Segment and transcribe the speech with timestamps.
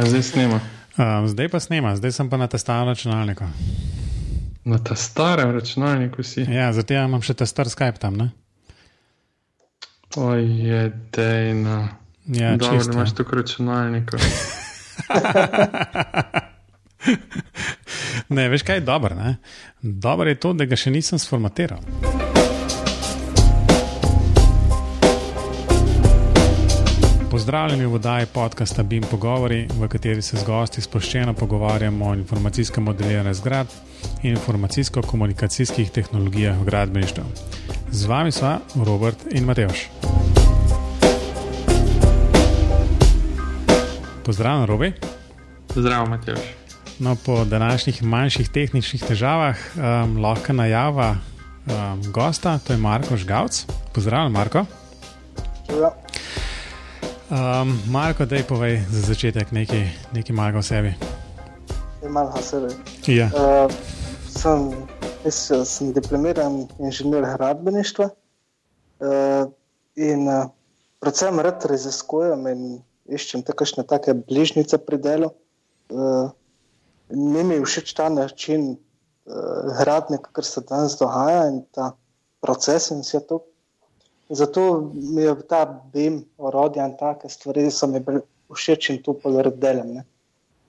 [0.00, 0.60] A zdaj snema.
[0.96, 3.44] Um, zdaj pa snema, zdaj sem pa na testarem računalniku.
[4.64, 6.40] Na ta starem računalniku si.
[6.48, 8.16] Ja, zato ja imam še ta star Skype tam.
[8.16, 8.30] Ne?
[10.16, 11.88] Oje, dejna.
[12.26, 12.92] Ja, Dobro, čisto.
[12.92, 14.16] da imaš tako računalnika.
[18.28, 19.16] Ne, veš kaj je dobro?
[19.82, 21.80] Dobro je to, da ga še nisem sformatiral.
[27.30, 32.84] Pozdravljeni v oddaji podcasta BIM Pogovori, v kateri se z gosti sproščeno pogovarjamo o informacijskem
[32.84, 33.70] modeliranju zgradb
[34.22, 37.24] in informacijsko-komunikacijskih tehnologijah v gradbeništvu.
[37.90, 39.84] Z vami sva Robert in Mateoš.
[44.24, 44.92] Pozdravljen, Robi.
[45.74, 46.40] Zdravo, Matjaš.
[46.98, 53.66] No, po današnjih manjših tehničnih težavah um, lahko najava um, gosta, to je Marko Žgavc.
[53.94, 54.66] Pozdravljen, Marko.
[55.70, 55.94] Ja,
[57.30, 60.90] Um, Marko, daj povej za začetek nekaj, nekaj malega o sebi.
[62.02, 62.74] imam na sebi.
[63.06, 63.30] Ja.
[63.30, 63.70] Uh,
[64.26, 64.74] sem,
[65.22, 65.38] jaz
[65.70, 69.46] sem diplomiran inženir gradbeništva uh,
[69.94, 70.50] in uh,
[70.98, 72.62] predvsem rad raziskujem in
[73.06, 75.30] iščem takšne take bližnjice pri delu.
[75.86, 76.34] Uh,
[77.14, 81.92] ni mi všeč ta način uh, gradnje, kar se danes dogaja in ta
[82.42, 83.44] proces in vse to.
[84.30, 88.22] Zato mi je ta BIM, orodja in take stvari, so mi bili
[88.54, 89.94] všeč in to podarek delam.
[89.98, 90.04] Ne.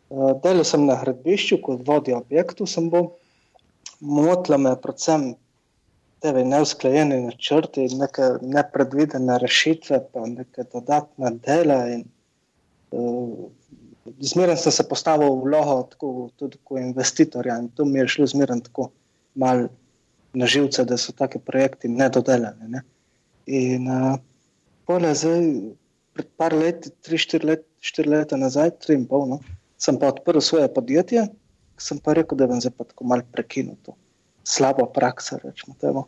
[0.09, 3.11] Uh, Delal sem na gradbišču kot vodja objektov, sem bil.
[4.01, 5.35] Motila me predvsem
[6.21, 11.77] te neusklajene načrte in neke nepredvidene rešitve, pa neke dodatne dela.
[11.93, 12.07] In,
[12.97, 13.45] uh,
[14.31, 18.27] zmeraj sem se postavil v vlogo tako, tudi kot investitorja in to mi je šlo
[18.33, 18.89] zmeraj tako
[19.35, 19.67] mal
[20.33, 22.67] na živce, da so take projekti nedodelane.
[22.67, 22.81] Ne.
[23.45, 24.17] In uh,
[24.85, 25.47] pole zdaj,
[26.13, 29.39] pred par leti, tri, štiri let, štiri leta nazaj, tri in pol, no,
[29.81, 31.27] sem pa odprl svoje podjetje,
[31.81, 33.95] sem pa rekel, da bom zdaj pa tako mal prekinil to
[34.43, 36.05] slabo prakso, rečemo temu.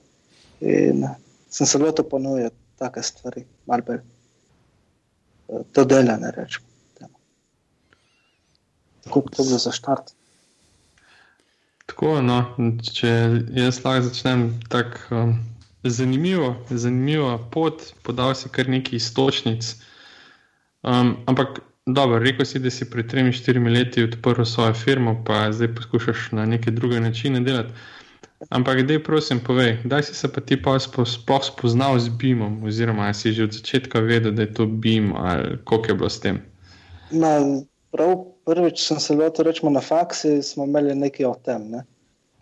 [0.62, 1.16] In uh,
[1.50, 6.68] sem se lotil ponujati take stvari, mal bolj uh, dodelane, rečemo
[7.00, 7.18] temu.
[9.08, 10.14] Tako kot to bilo za štart.
[11.86, 12.38] Tako, no,
[12.80, 13.10] če
[13.54, 15.34] jaz lahko začnem tako um,
[15.84, 19.76] zanimivo, zanimivo pot, podal si kar nekaj istočnic.
[20.84, 25.76] Um, ampak, dobro, rekel si, da si pred 3-4 leti odprl svojo firmo, pa zdaj
[25.76, 27.74] poskušaš na neke druge načine delati.
[28.50, 33.14] Ampak, dej, prosim, povej, kdaj si se pa ti pa sploh spoznal z BIM-om, oziroma
[33.14, 36.42] si že od začetka vedel, da je to BIM, ali koliko je bilo s tem?
[37.12, 37.40] Na,
[37.92, 41.72] prav prvič sem se lotil, rečemo na faksi, smo imeli nekaj o tem.
[41.72, 41.82] Ne?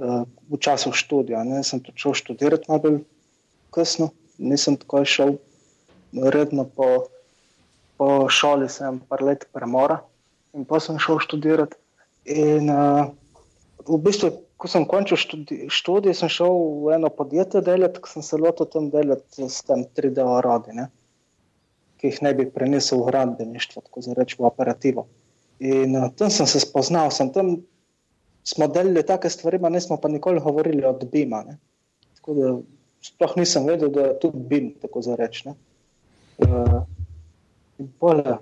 [0.02, 1.44] Uh, v času študija.
[1.46, 1.62] Ne?
[1.63, 2.97] Sem tudi šel študirati malo bolj
[3.72, 5.36] kasno, nisem takoj šel
[6.12, 7.08] redno po,
[7.98, 10.02] po šoli, sem par let premora
[10.54, 11.78] in pa sem šel študirati.
[12.32, 13.12] In uh,
[13.88, 16.52] v bistvu, ko sem končal študi, študij, sem šel
[16.84, 20.76] v eno podjetje delati, ko sem se lotil tam delati s tem 3D orodji.
[20.78, 20.90] ne.
[22.02, 25.06] ki jih ne bi prenesel v gradbeništvo, tako za reči v operativo.
[25.59, 27.59] In uh, tam sem se spoznal, sem tam
[28.44, 31.44] smo delali take stvari, ma nismo pa nikoli govorili od BIM-a.
[31.46, 31.58] ne.
[32.18, 32.53] Tako da
[33.02, 35.48] sploh nisem vedel, da tudi BIM, tako za reči.
[35.50, 35.56] ne.
[36.42, 36.82] Uh,
[37.80, 38.38] in bolje,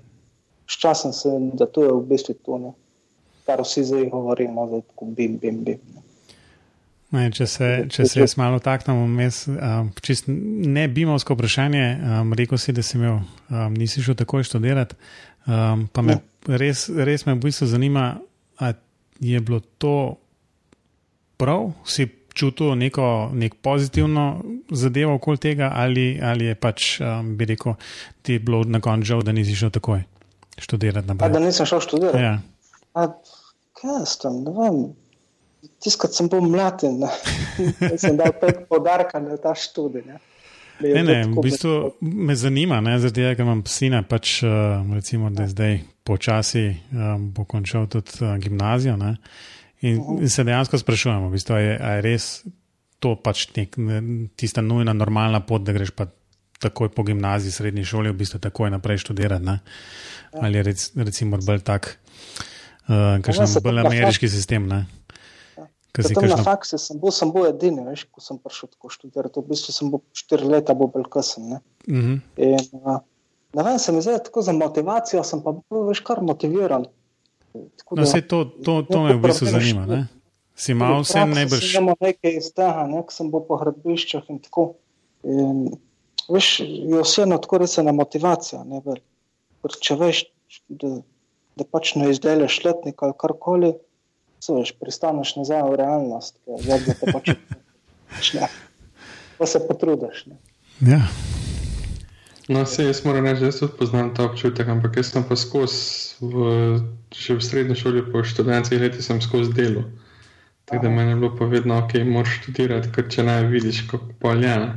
[0.67, 2.71] s časom se, da to je v bistvu to, ne.
[3.45, 5.79] kar vsi zdaj govorimo, da tako BIM, BIM, BIM.
[5.95, 6.01] Ne.
[7.09, 12.35] Ne, če se, če se jaz malo taknem vmes, um, čist ne bimovsko vprašanje, um,
[12.37, 14.97] rekel si, da si imel, um, nisi šel takoj študirati,
[15.49, 18.11] um, pa me res, res me v bistvu zanima,
[18.61, 18.73] a
[19.25, 19.95] je bilo to
[21.41, 22.05] prav, si
[22.39, 24.25] čutil neko, nek pozitivno
[24.71, 27.75] zadevo okoli tega, ali, ali je pač, um, bi rekel,
[28.21, 30.05] ti je bilo na koncu žal, da nisi šel takoj
[30.59, 31.45] študirati A da naprej.
[31.45, 32.23] nisem šel študirati.
[32.23, 32.39] Ja.
[32.93, 33.07] A,
[33.79, 34.81] kaj jaz tam, ne vem.
[35.83, 37.01] Tiskati sem bil mlad in
[38.01, 40.05] sem dal pet podarka na ta študij.
[40.07, 40.19] Ne,
[40.79, 45.27] Ne, ne, v bistvu me zanima, ne, zaradi tega, ker imam sina, pač, uh, recimo,
[45.27, 45.73] da je zdaj
[46.07, 46.61] počasi
[46.95, 48.95] um, bo končal tudi uh, gimnazijo.
[48.95, 49.17] Ne,
[49.81, 52.29] in, in se dejansko sprašujemo, v bistvu, je, je res
[52.99, 54.01] to pač nek, ne,
[54.35, 56.09] tista nujna, normalna pot, da greš pa
[56.59, 59.45] takoj po gimnaziji, srednji šoli, v bistvu takoj naprej študirati.
[59.45, 59.59] Ne,
[60.35, 62.49] ali je rec, recimo bolj tak, uh,
[62.89, 64.67] Ja, kakšen bolj na ameriški sistem.
[64.67, 64.83] Ne,
[65.99, 68.89] si Tam na kakšno- faksu sem bil, sem bil edini, veš, ko sem prišel tako
[68.89, 69.39] študirati.
[69.39, 71.49] V bistvu sem bil štiri leta bolj bolj kasen.
[71.49, 71.59] Ne.
[71.87, 72.13] Mhm.
[72.37, 72.99] In, uh,
[73.53, 76.85] ne vem, se mi zdi tako za motivacijo, sem pa bil veš kar motiviran.
[77.53, 79.85] Tako No, da- vse to, to, to me v bistvu zanima.
[79.85, 80.01] Ne?
[80.55, 81.61] Si v vse najbrž.
[81.63, 84.65] si Imamo nekaj iz tega, ne, ko sem bil po gradbiščih in tako.
[85.23, 85.69] In,
[86.31, 88.63] veš, je vseeno tako resena motivacija.
[88.67, 88.83] Ne.
[89.63, 90.25] Ker če veš,
[90.69, 90.99] da
[91.59, 93.73] da pač ne izdeleš letnika ali karkoli,
[94.47, 98.47] veš, pristaneš nazaj v realnost, je zdaj pač ne.
[99.39, 100.25] Pa se potrudiš.
[100.83, 101.01] Ja.
[102.49, 105.35] No, se jaz moram reči, da jaz tudi poznam ta občutek, ampak jaz sem pa
[105.37, 106.45] skozi, v,
[107.13, 109.83] še v srednji šoli, po študentskih letih, sem skozi delo.
[110.65, 114.17] Tako da meni je bilo pa vedno, ok, moraš študirati, ker če ne vidiš, kako
[114.21, 114.71] poljena.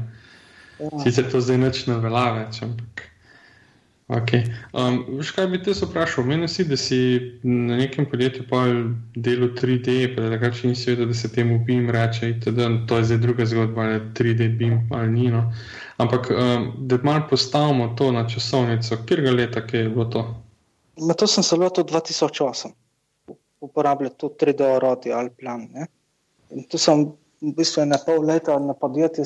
[0.81, 0.93] Ja.
[1.01, 3.07] Sicer to zdaj neč ne velja več, ampak.
[4.13, 4.45] Okay.
[4.73, 6.27] Um, kaj bi te vprašal?
[6.29, 6.99] Meni si, da si
[7.43, 8.45] na nekem podjetju
[9.17, 12.29] delal 3D, pa da takrat nisi vedel, da se temu BIM reče.
[12.31, 12.67] Itd.
[12.89, 15.31] To je zdaj druga zgodba, ali 3D BIM ali ni.
[15.31, 15.47] No.
[15.97, 20.27] Ampak um, da malo postavimo to na časovnico, kjer ga leta, kje je bilo to?
[20.97, 22.69] Na to sem se lotil 2008,
[23.61, 25.69] uporabljal to 3D orodje ali plan.
[25.73, 25.87] Ne?
[26.51, 27.07] In tu sem
[27.41, 29.25] v bistvu na pol leta na podjetju.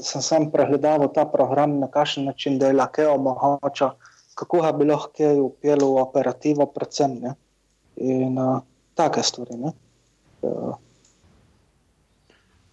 [0.00, 3.92] Sem, sam pregledal ta program, na kakšen način dela, kaj omogoča,
[4.34, 7.34] kako ga bi lahko upel v operativo, predvsem ne?
[7.96, 8.58] in uh,
[8.98, 9.56] take stvari.
[9.56, 9.70] Ne?
[10.42, 10.74] Uh,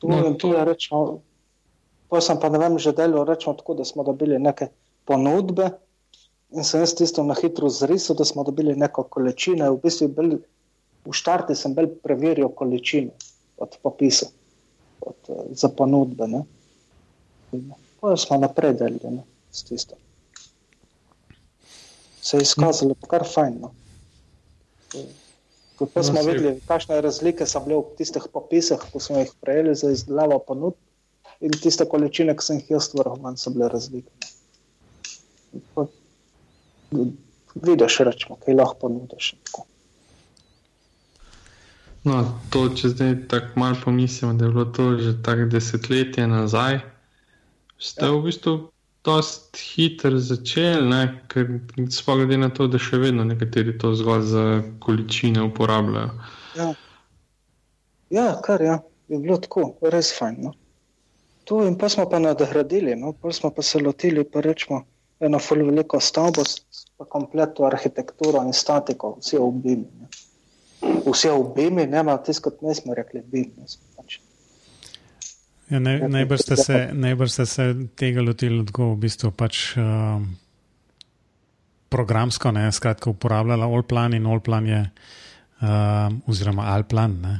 [0.04, 1.20] no, to je rečeno.
[2.10, 4.68] Pa sem pa ne vem, že delal rečemo tako, da smo dobili neke
[5.06, 5.70] ponudbe
[6.52, 9.70] in sem jaz tisto na hitro zrisal, da smo dobili neko količino.
[9.72, 10.34] V bistvu bil,
[11.06, 13.14] v štarti sem bolj preveril količino
[13.62, 14.28] od popisa,
[15.02, 16.28] od, za ponudbe.
[16.28, 16.44] Ne?
[18.02, 19.22] Pa smo naprej delili
[19.52, 19.96] s tisto.
[22.22, 23.58] Se je izkazalo, kar fajn.
[23.62, 23.74] No.
[25.78, 29.76] Ko no, smo videli, kakšne razlike so bile v tistih popisih, ko smo jih prejeli
[29.76, 30.78] za izdelavo ponud,
[31.42, 34.12] in tiste količine, ki sem jih jaz stvoril, manj so bile razlike.
[37.56, 39.34] Vidiš, rečemo, kaj lahko ponudiš.
[42.06, 42.22] No,
[42.54, 46.80] to, če zdaj tako malo pomislimo, da je bilo to že tako desetletje nazaj,
[47.82, 48.14] ste ja.
[48.14, 48.54] v bistvu
[49.06, 51.02] dosti hitro začeli, ne?
[51.28, 51.48] ker
[51.90, 54.46] sploh glede na to, da še vedno nekateri to zgolj za
[54.84, 56.12] količine uporabljajo.
[56.60, 56.68] Ja,
[58.14, 58.78] ja kar ja.
[59.10, 60.38] je bilo tako, res fajn.
[60.46, 60.54] No?
[61.50, 63.16] To in pa smo pa nadgradili, no?
[63.18, 64.84] pa smo pa se lotili, pa rečemo,
[65.20, 66.46] eno veliko stavbo,
[66.98, 69.86] pa kompletno arhitekturo in statiko, vse v BIM.
[71.10, 73.52] Vse v BIM, ne pa tisto, kot ne smo rekli, BIM.
[73.58, 73.82] Pač.
[75.72, 77.66] Ja, naj, najbrž, ste se, najbrž ste se
[77.96, 80.20] tega lotili tako, v bistvu pač uh,
[81.92, 84.82] programsko, ne, skratka, uporabljala Allplan in Allplan je,
[85.64, 87.38] uh, oziroma Alplan, ne,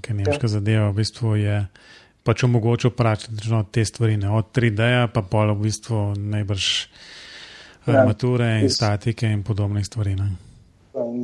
[0.00, 0.54] ki je nemška ja.
[0.56, 1.60] zadeva, v bistvu je
[2.24, 6.68] pač omogočil pračiti te stvari, ne, od 3D-ja pa pol v bistvu najbrž
[7.84, 8.00] ja.
[8.00, 10.16] armature in statike in podobne stvari.
[10.16, 10.32] Ne.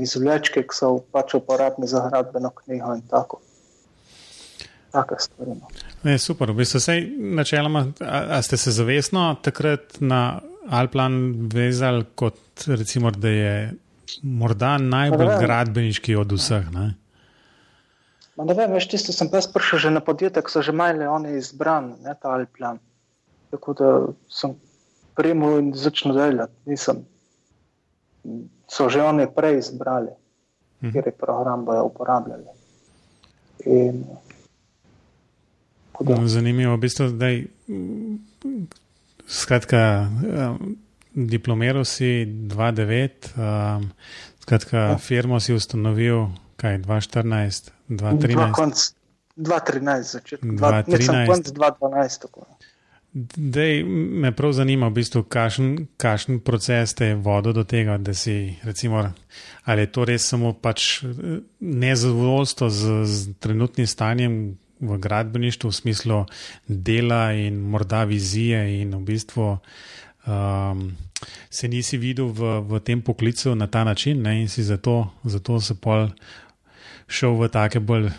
[0.04, 3.40] Izvlečke, ki so pač uporabni za gradbeno knjigo in tako
[4.92, 5.50] take stvari.
[5.50, 5.68] No.
[6.02, 10.40] Ne, super, v bistvu se načeloma, a, a ste se zavestno takrat na
[10.70, 13.54] Alplan vezali kot recimo, da je
[14.22, 16.70] morda najbolj gradbeniški od vseh?
[16.74, 16.94] Ne?
[18.40, 21.94] Ne vem, veš, tisto sem pa prišel že na podjetje, so že imeli oni izbran,
[22.04, 22.78] ne ta Alplan.
[23.50, 23.90] Tako da
[24.30, 24.54] sem
[25.18, 27.04] primil in začel delati, nisem.
[28.70, 30.14] So že oni prej izbrali,
[30.80, 30.92] mhm.
[30.92, 32.48] kjer je program bojo uporabljali.
[33.66, 34.04] In,
[36.26, 37.46] Zanimivo je, v bistvu, da je
[39.26, 40.76] skratka, um,
[41.14, 43.90] diplomiral si 2-9, um,
[44.40, 44.98] skratka, ja.
[44.98, 46.26] firmo si ustanovil
[46.56, 48.94] kaj 2-14, 2-13.
[49.36, 52.26] 2-13, začetek 2-12.
[53.36, 53.82] Dej,
[54.22, 59.02] me prav zanima, v bistvu, kakšen proces te je vodil do tega, da si, recimo,
[59.64, 61.02] ali je to res samo pač
[61.58, 64.36] nezadovoljstvo z, z trenutnim stanjem,
[64.80, 66.24] v gradbeništvu, v smislu
[66.68, 69.58] dela in morda vizije, in v bistvu
[70.26, 70.96] um,
[71.50, 75.60] se nisi videl v, v tem poklicu na ta način, ne, in si zato, zato
[75.60, 76.08] se pol
[77.08, 78.10] šel v take bolj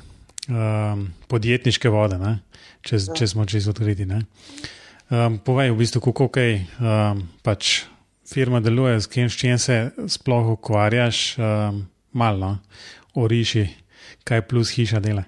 [0.50, 2.40] um, podjetniške vode, ne,
[2.82, 4.08] če, če smo čisto odkriti.
[5.12, 7.84] Um, povej, v bistvu, kako kaj um, pač
[8.32, 12.58] firma deluje, s kim, s čim se sploh ukvarjaš, um, malo, no,
[13.24, 13.68] oriši,
[14.24, 15.26] kaj plus hiša dela.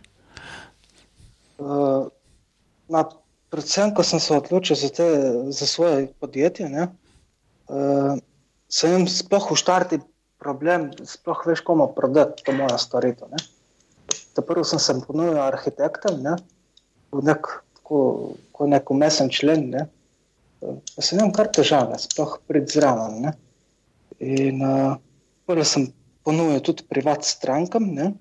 [1.64, 2.12] Uh,
[2.92, 3.06] na,
[3.54, 5.08] predvsem, ko sem se odločil za, te,
[5.56, 6.90] za svoje podjetje, ne,
[7.72, 8.20] uh,
[8.68, 10.00] sem sploh v štarti
[10.44, 13.32] problem, sploh veš, komu prodati to mojo storitev.
[14.36, 16.36] Prvo sem se ponudil arhitektom, ne,
[17.16, 17.48] v nek,
[17.80, 18.36] tako,
[18.68, 19.70] nek umesen člen.
[19.72, 19.88] Ne,
[20.60, 23.32] pa se imam kar težave, sploh pred zraven.
[24.20, 25.00] In uh,
[25.48, 25.88] prvo sem
[26.28, 27.88] ponudil tudi privat strankam.
[27.96, 28.12] Ne,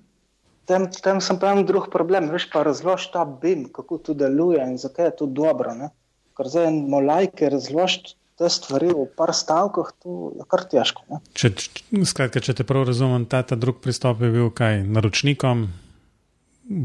[0.73, 4.63] Tem, tem sem pa en drug problem, veš pa razloži ta BIM, kako to deluje
[4.65, 5.75] in zakaj je to dobro.
[5.77, 5.91] Ne?
[6.37, 11.21] Ker zdaj eno lajke razloži te stvari v par stavkah, to je kar težko.
[11.37, 11.53] Če,
[12.09, 15.67] skratka, če te prav razumem, ta, ta drug pristop je bil kaj naročnikom,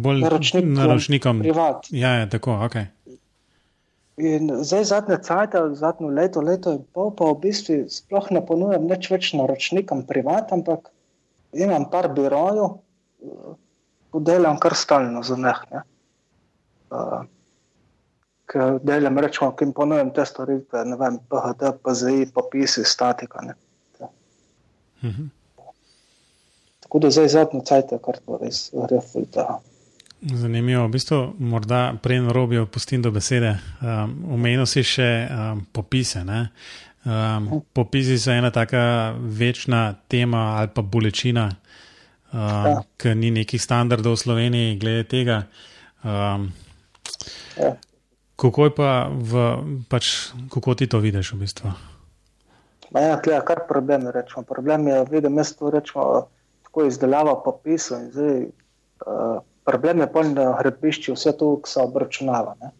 [0.04, 0.76] bolj naročnikom.
[0.82, 1.42] naročnikom.
[1.48, 1.88] Privat.
[1.96, 2.78] Ja, je tako, ok.
[4.18, 8.90] In zdaj zadnje cajt, zadnjo leto, leto in pol, pa v bistvu sploh ne ponujam
[8.90, 10.92] nič več naročnikom privat, ampak
[11.56, 12.76] imam par birojev,
[14.18, 15.64] ko delam kar stalno za njih.
[16.90, 17.24] Uh,
[18.48, 23.44] Ker delam, rečemo, ki jim ponujem te storitve, ne vem, PHD, PZI, popisi, statika.
[23.44, 23.54] Ne.
[25.04, 25.28] Mhm.
[26.80, 29.60] Tako da zdaj zadnjo cajt, kar to res gre fulta.
[30.22, 30.86] Zanimivo.
[30.88, 33.58] V bistvu, morda prej na robu opustim do besede.
[33.82, 36.24] Um, Omenil si še um, popise.
[36.26, 36.48] Ne?
[37.04, 41.52] Um, popisi so ena taka večna tema ali pa bolečina,
[42.34, 42.84] um, Ja.
[42.98, 45.44] ker ni nekih standardov v Sloveniji glede tega.
[46.04, 46.54] Um,
[47.58, 47.76] Ja.
[48.36, 49.34] kako je pa, v,
[49.90, 51.72] pač, kako ti to vidiš v bistvu?
[52.94, 54.08] Ma ja, tle je kar problem.
[54.08, 54.46] Rečemo.
[54.48, 56.28] Problem je, vidim, jaz to rečemo,
[56.64, 58.00] tako izdelava popisov.
[58.00, 58.38] in Zdaj,
[59.08, 62.56] uh, problem je poln na hrebišču, vse to, ki se obračunava.
[62.62, 62.72] Ne.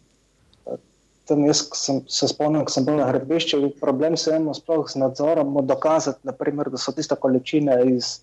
[1.28, 4.96] Tam jaz sem, se spomnim, ko sem bil na hrebišču, problem se imamo sploh z
[4.96, 8.20] nadzorom, dokazati, naprimer, da so tiste količine iz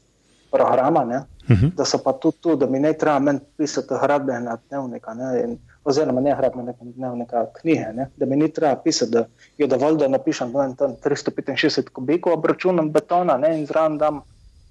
[0.55, 1.19] programa, ne,
[1.50, 1.75] Mhm.
[1.77, 5.57] da so pa tudi tu, da mi ne treba meni pisati hradbenega dnevnika, ne, in,
[5.83, 9.25] oziroma ne hradbenega dnevnika knjige, ne, da mi ni treba pisati, da
[9.57, 14.21] je dovolj, da napišem tam 365 kubikov obračunam betona ne, in zraven dam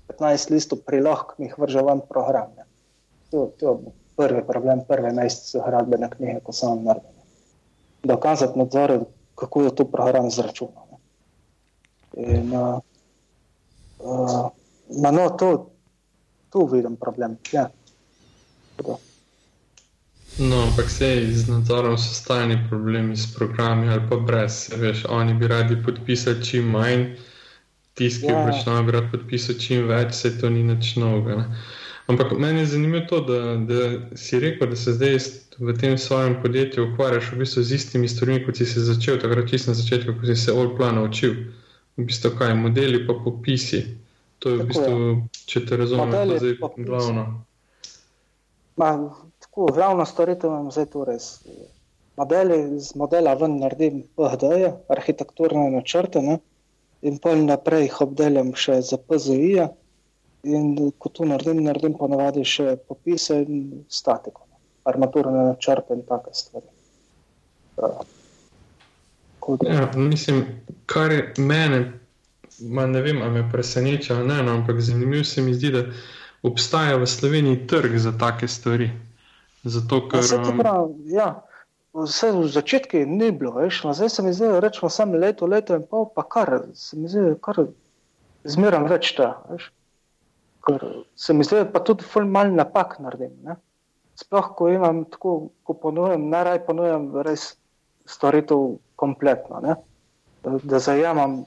[0.08, 2.50] 15 listov prilog, ki mi jih vrže ven program.
[2.56, 2.64] Ne.
[3.30, 7.10] To, to je prvi problem, prvi mesec hradbene knjige, ko sem naredil.
[8.04, 8.98] Dokazati nadzore,
[9.34, 10.84] kako je to program zračunal.
[10.90, 10.98] ne.
[12.16, 12.78] In, uh,
[13.98, 14.50] uh,
[14.90, 15.70] no, to,
[16.54, 17.36] tu vidim problem.
[17.52, 17.66] Ja.
[18.76, 18.98] Tako.
[20.38, 24.70] No, ampak se z nadzorom so stalni problemi s programi ali pa brez.
[24.76, 27.04] Veš, oni bi radi podpisali čim manj,
[27.94, 28.40] tisti, ki Ja.
[28.40, 31.36] obračunajo, bi radi podpisali čim več, se to ni nič novega.
[31.36, 31.56] ne.
[32.06, 33.80] Ampak meni je zanimivo to, da, da
[34.16, 35.18] si rekel, da se zdaj
[35.58, 39.50] v tem svojem podjetju ukvarjaš v bistvu z istimi stvarmi, kot si se začel, takrat
[39.50, 41.34] čisto na začetku, ko si se all plan naučil.
[41.96, 44.03] V bistvu kaj, modeli pa popisi.
[44.44, 44.96] To je v Tako bistvu,
[45.48, 47.22] če te razumem, Modeli, to zdaj glavno.
[48.76, 48.88] Ma,
[49.40, 51.28] tako, glavno storitev imam zdaj tu res.
[52.20, 56.36] Modeli, z modela ven naredim PHD-je, arhitekturne načrte, ne?
[57.04, 59.66] in pol naprej jih obdelam še za PZI-je.
[60.44, 64.60] In ko to naredim, naredim ponavadi še popise in statiko, ne?
[64.92, 66.68] armaturne načrte in take stvari.
[67.80, 67.96] Da-
[69.68, 70.38] Ja, mislim,
[70.88, 71.80] kar je mene,
[72.60, 75.84] ma ne vem, ali me preseneča ali ne, no, ampak zanimivo se mi zdi, da
[76.42, 78.90] obstaja v Sloveniji trg za take stvari.
[79.64, 81.28] Zato, Ja, ker, saj to um, pravim, ja.
[81.94, 85.46] Vse v začetku ni bilo, veš, no, zdaj se mi zdi, da rečemo samo leto,
[85.46, 87.62] leto in pol, pa kar se mi zdi, kar
[88.44, 89.30] zmeraj več ta.
[90.66, 90.84] Ker
[91.16, 93.32] se mi zdi, pa tudi ful mal napak naredim.
[93.46, 93.56] Ne.
[94.18, 97.54] Sploh, ko imam tako, ko ponujam, najraj ponujam res
[98.10, 99.62] storitev kompletno.
[99.64, 99.78] Ne.
[100.44, 101.44] Da, da zajamem,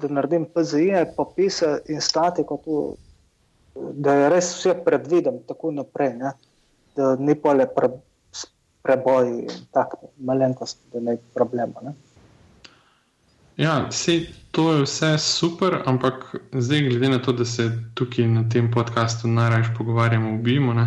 [0.00, 2.76] da naredim PZI, popise in statiko, tu,
[3.74, 6.16] da je res vse predviden tako naprej.
[6.20, 6.32] Ne
[6.96, 7.88] da ni pole pre,
[8.82, 11.80] preboj in tako malenkost, da ne problema.
[11.82, 11.94] Ne?
[13.56, 18.48] ja, vse to je vse super, ampak zdaj, glede na to, da se tukaj na
[18.48, 20.30] tem podkastu najraje pogovarjamo.
[20.74, 20.86] Ne,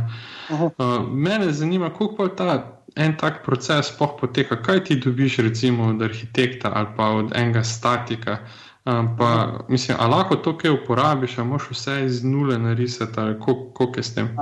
[0.49, 0.65] Aha.
[0.77, 2.69] uh, mene zanima, kako pa ta.
[2.95, 7.63] En tak proces sploh poteka, kaj ti dobiš, recimo, od arhitekta ali pa od enega
[7.63, 8.37] statika.
[8.85, 13.39] Um, pa, mislim, ali lahko to, kaj uporabiš, ali moš vse iz nule narisati, ali
[13.39, 14.37] kako je s tem.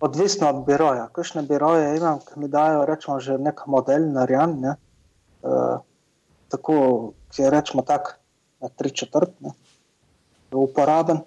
[0.00, 1.08] Odvisno od biroja.
[1.12, 4.76] Kakšne biroje imam, ki mi dajo rečemo, že nek model narejen, ne?
[5.42, 5.80] uh,
[6.48, 6.76] tako,
[7.34, 8.18] ki je rečemo tak
[8.60, 9.50] na tri četrt, ne?
[10.54, 11.18] uporaben.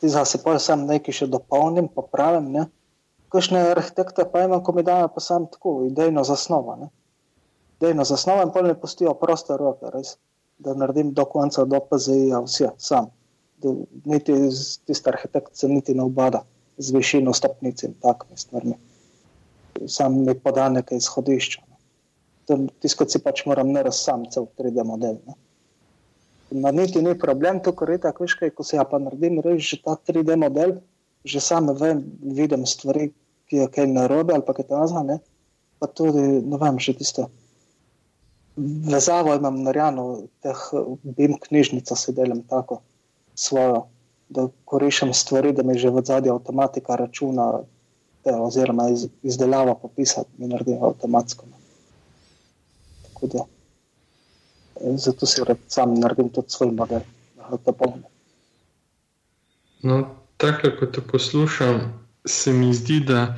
[0.00, 2.48] Ti za se pa sam nekaj še dopolnim, popravim.
[2.52, 2.66] Ne?
[3.28, 6.76] Kakšne arhitekte pa imam, ko mi dajo pa sam tako, idejno zasnovo.
[6.80, 6.88] Ne?
[7.80, 10.16] Idejno zasnovo in pol mi pustijo proste roke, res,
[10.64, 13.10] da naredim do konca, do PZI-ja, vse sam.
[13.60, 13.72] Da
[14.04, 14.36] niti
[14.86, 16.44] tisti arhitekt se niti ne obada
[16.78, 18.76] z višino stopnic in takimi stvarmi.
[19.86, 21.62] Sam mi poda nekaj izhodišča.
[22.82, 25.20] Tisto, si pač moram narediti sam, cel 3D model.
[25.26, 25.36] Ne.
[26.50, 29.38] Na niti ni problem, to, kar je tako, veš, kaj, ko se ja pa naredim,
[29.44, 30.80] res že ta 3D model,
[31.24, 33.12] že sam vem, vidim stvari,
[33.46, 35.20] ki je kaj narobe ali pa kaj tazga,
[35.78, 37.28] pa tudi, ne vem, že tisto.
[38.56, 40.58] Vezavo imam narejeno, teh
[41.02, 42.80] BIM knjižnica si delam tako
[43.34, 43.86] svojo,
[44.28, 47.52] da koriščem stvari, da mi že v zadnji avtomatika računa,
[48.24, 51.46] te, oziroma iz, izdelava popisa, mi naredim avtomatsko.
[51.46, 51.56] ne.
[53.06, 53.46] Tako da.
[54.96, 57.00] zato si rad sam naredim tudi svoj model,
[57.36, 58.08] da to pomeni.
[59.82, 60.04] No,
[60.36, 61.80] tako kot te poslušam,
[62.26, 63.34] se mi zdi, da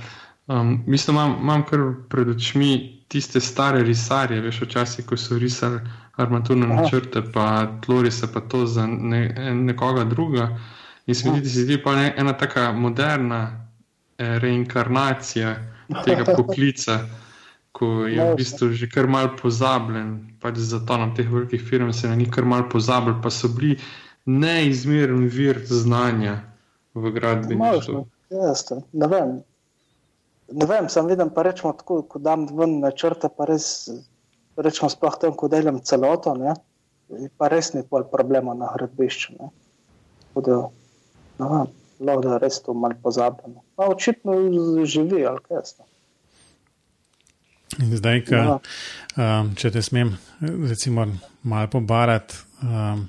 [0.47, 5.81] um, mislim, imam, imam kar pred očmi tiste stare risarje, veš, včasih, ko so risali
[6.17, 10.49] armaturne načrte, pa tlorise, pa to za ne, nekoga druga.
[11.07, 13.43] In se mi zdi, da se zdi pa ne, ena taka moderna
[14.19, 15.57] eh, reinkarnacija
[16.05, 16.99] tega poklica,
[17.73, 22.09] ko je v bistvu že kar mal pozabljen, pač zato nam teh velikih firm se
[22.09, 23.77] na njih kar mal pozabljen, pa so bili
[24.25, 26.41] neizmeren vir znanja
[26.95, 28.07] v gradbeništvu.
[28.93, 29.41] Ne vem.
[30.53, 33.67] Ne vem, sem videl, pa rečemo tako, ko dam ven načrte, pa res,
[34.61, 36.55] rečemo sploh tem, ko delam celoto, ne,
[37.41, 39.49] pa res ni pol problema na gradbišču, ne.
[40.27, 40.59] Tako da,
[41.41, 41.73] ne vem,
[42.09, 43.65] lahko da res to malo pozabljeno.
[43.77, 44.37] Pa očitno
[44.85, 45.75] živi, ali kaj jaz.
[47.73, 48.57] Zdaj, ka, ja.
[49.17, 50.13] um, če te smem,
[50.69, 51.07] recimo,
[51.49, 53.07] malo pobarati, um,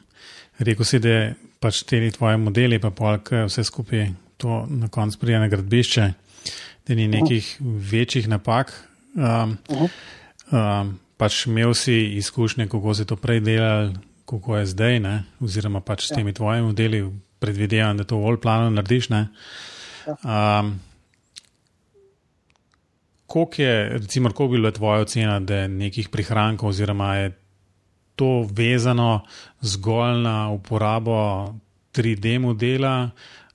[0.64, 1.34] rekel si, da
[1.64, 4.08] pač te tvoje modeli, pa polk vse skupaj
[4.40, 6.08] to na koncu prija na gradbišče,
[6.88, 7.92] ni nekih uh -huh.
[7.92, 8.90] večjih napak.
[9.16, 9.90] Um, uh -huh.
[10.82, 13.94] um, pač imel si izkušnje, kako si to prej delal,
[14.26, 15.24] kako je zdaj, ne?
[15.40, 16.16] oziroma pač s ja.
[16.16, 19.10] temi tvojimi modeli, predvidevam, da to v all-planu narediš.
[19.10, 19.26] Ja.
[20.24, 20.80] Um,
[23.28, 27.32] koliko je, recimo, bi bila tvoja ocena, da je nekih prihrankov, oziroma je
[28.16, 29.26] to vezano
[29.62, 31.54] zgolj na uporabo
[31.94, 33.10] 3D modela,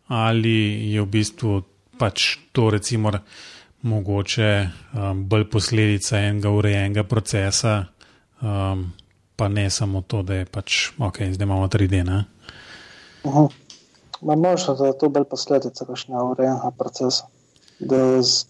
[0.06, 1.62] ali je v bistvu
[1.98, 3.12] pač to, recimo,
[3.82, 4.50] mogoče
[4.94, 7.84] um, bolj posledica enega urejenega procesa,
[8.40, 8.92] um,
[9.36, 12.02] pa ne samo to, da je pač ok, zdaj imamo 3D.
[13.24, 13.52] Uh -huh.
[14.20, 17.26] Možno, da je to bolj posledica kakšnega urejenega procesa,
[17.78, 17.96] da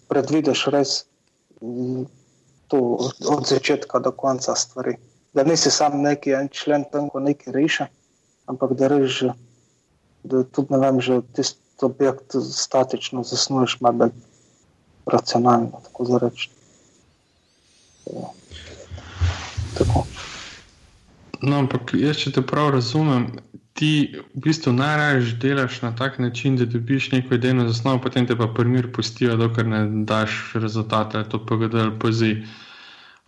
[0.08, 1.04] predvidiš res
[2.68, 2.78] to
[3.28, 4.96] od začetka do konca stvari.
[5.34, 7.84] Da nisi sam neki en člen tam, ko nekaj reši,
[8.46, 9.30] ampak da reži,
[10.22, 14.10] da tudi ne vem, že tisti objekt statično zasnuješ, malo bolj
[15.06, 16.30] racionalno, tako.
[18.06, 18.30] Ja.
[19.78, 20.06] Tako.
[21.42, 23.28] No, ampak jaz, če te prav razumem,
[23.78, 28.36] ti v bistvu najraje delaš na tak način, da dobiš neko idejno zasnovo, potem te
[28.36, 32.32] pa primir pustijo, dokler ne daš rezultate, to PGD ali PZ.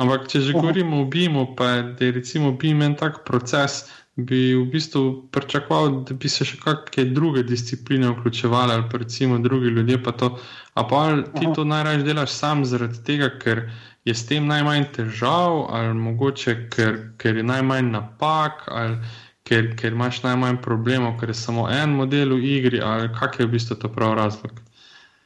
[0.01, 3.85] Ampak, če že govorimo o BIM-u, pa je, da je recimo BIM en tak proces,
[4.27, 9.39] bi v bistvu pričakoval, da bi se še kakšne druge discipline vključevali, ali pa recimo
[9.39, 10.03] drugi ljudje.
[10.05, 10.31] Pa to,
[10.75, 11.05] a pa
[11.39, 13.65] ti to najraje delaš sam zaradi tega, ker
[14.05, 18.65] je s tem najmanj težav, ali mogoče ker, ker je najmanj napak.
[18.69, 18.97] Ali,
[19.51, 23.49] ker, ker imaš najmanj problemov, ker je samo en model v igri, ali kak je
[23.49, 24.61] v bistvu to prav razlog?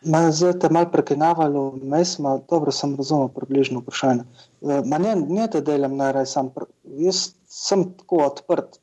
[0.05, 4.25] Zdaj te malo prekinavalo, mesma, dobro sem razumel približno vprašanje.
[4.61, 6.51] E, ma ne, ne te delam najraje sam,
[7.01, 8.81] jaz sem tako odprt.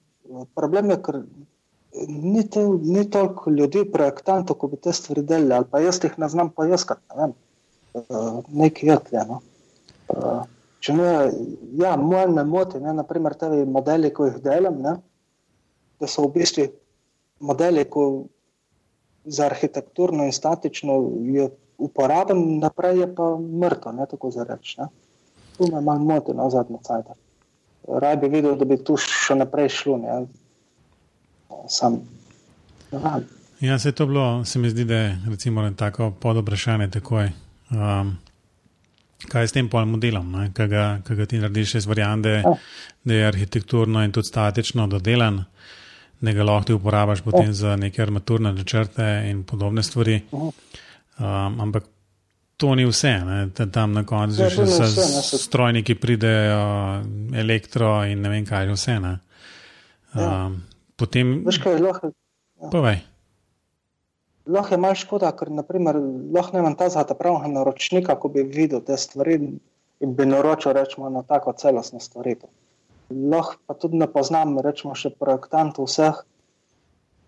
[0.56, 1.22] Problem je, ker
[2.08, 6.18] ni, te, ni toliko ljudi, projektantov, ko bi te stvari delali, ali pa jaz jih
[6.22, 7.34] ne znam poiskati, ne vem,
[7.94, 8.26] e,
[8.64, 9.40] nekaj je tle, no.
[10.10, 10.36] E,
[10.82, 11.10] če ne,
[11.82, 14.96] ja, moj me moti, ne, naprimer, te modeli, ko jih delam, ne,
[16.02, 16.70] da so v bistvu
[17.46, 18.08] modeli, ki
[19.26, 20.96] za arhitekturno in statično
[21.36, 21.50] je
[21.82, 24.80] uporaben, naprej je pa mrtev, ne tako za reči.
[25.58, 27.12] Tu me malo moti na no, zadnji cajt.
[27.88, 29.98] Raj bi videl, da bi tu še naprej šlo.
[30.02, 30.18] Ne?
[31.70, 32.02] Sam.
[33.62, 37.32] Ja, se je to bilo, se mi zdi, da je recimo tako podobrašanje takoj.
[37.72, 38.18] Um,
[39.30, 42.54] kaj s tem polnim modelom, kaj ga, kaj ga ti narediš iz variante, ja.
[43.04, 45.44] da je arhitekturno in tudi statično dodelan
[46.22, 47.54] da ga lahko uporabiš potem oh.
[47.54, 50.22] za neke armaturne načrte in podobne stvari.
[50.32, 51.84] Um, ampak
[52.62, 53.38] to ni vse, ne?
[53.74, 56.62] tam na koncu ja, še vse strojniki pridejo,
[57.42, 58.98] elektro in ne vem kaj že vse.
[59.02, 59.10] Um,
[60.16, 60.36] ja.
[61.02, 61.40] Potem.
[61.48, 62.14] Veš kaj je lahko?
[62.62, 62.70] Ja.
[62.70, 63.02] Povej.
[64.52, 65.98] Lahko je malo škoda, ker naprimer,
[66.34, 69.38] lahko ne imam ta zata pravega naročnika, ko bi videl te stvari
[70.02, 72.50] in bi naročil rečemo na tako celostno stvaritev
[73.12, 76.22] lahko pa tudi ne poznam, rečemo, še projektantov vseh,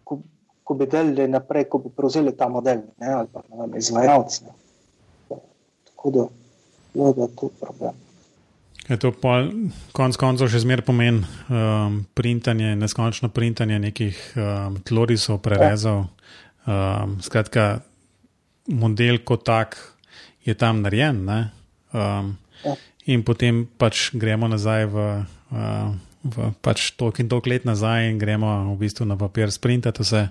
[0.08, 0.20] ko,
[0.64, 4.48] ko bi delili naprej, ko bi prevzeli ta model, ne, ali pa ne vem, izvajalci.
[6.04, 6.26] Tako da,
[6.94, 8.00] no, da je to problem.
[8.90, 9.38] Je to pa
[9.96, 16.10] konec koncev še zmer pomen um, printanje, neskončno printanje nekih um, tlorisov, prerezov.
[16.68, 17.80] Um, skratka,
[18.68, 19.80] model kot tak
[20.44, 21.24] je tam narejen.
[21.96, 22.36] Um,
[22.68, 22.76] ja.
[23.08, 25.08] In potem pač gremo nazaj v
[26.24, 30.30] v pač toliko in toliko let nazaj in gremo v bistvu na papir sprintati vse.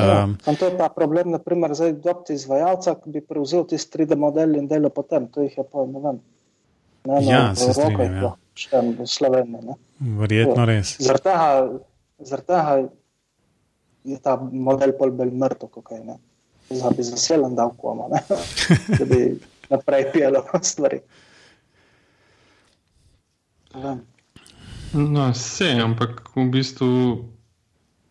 [0.00, 4.18] Um, ja, to je pa problem, naprimer, zdaj dobiti izvajalca, ki bi prevzel tisti 3D
[4.18, 5.28] model in delo potem.
[5.34, 6.20] To jih je pa, ne vem,
[7.04, 8.32] ne, ne, ja, se strinjam, ja.
[8.58, 9.76] še v Sloveniji.
[10.20, 10.96] Verjetno res.
[11.00, 12.64] Zaradi tega
[14.04, 16.18] je ta model bolj bolj mrtev, kot je.
[16.70, 18.06] Zdaj bi zaselen dal koma,
[18.98, 19.24] da bi
[19.70, 21.00] naprej pijalo stvari.
[24.92, 26.90] No, vse, ampak v bistvu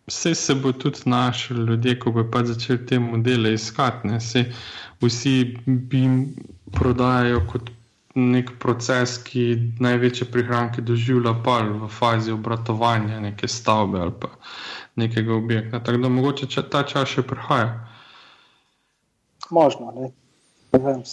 [0.10, 4.08] vse se bo tudi našli ljudje, ko bo pa začeli te modele iskati.
[4.08, 4.18] Ne?
[4.18, 4.46] Vse,
[5.02, 5.36] vsi
[5.92, 6.16] jim
[6.74, 7.70] prodajali kot
[8.16, 9.44] nek proces, ki
[9.80, 14.34] največje prihranke doživlja pa v fazi obratovanja neke stavbe ali pa
[14.96, 15.80] nekega objekta.
[15.84, 17.70] Tako da mogoče ta čas še prihaja.
[19.50, 20.12] Možno, ne.
[20.74, 21.04] ne vem,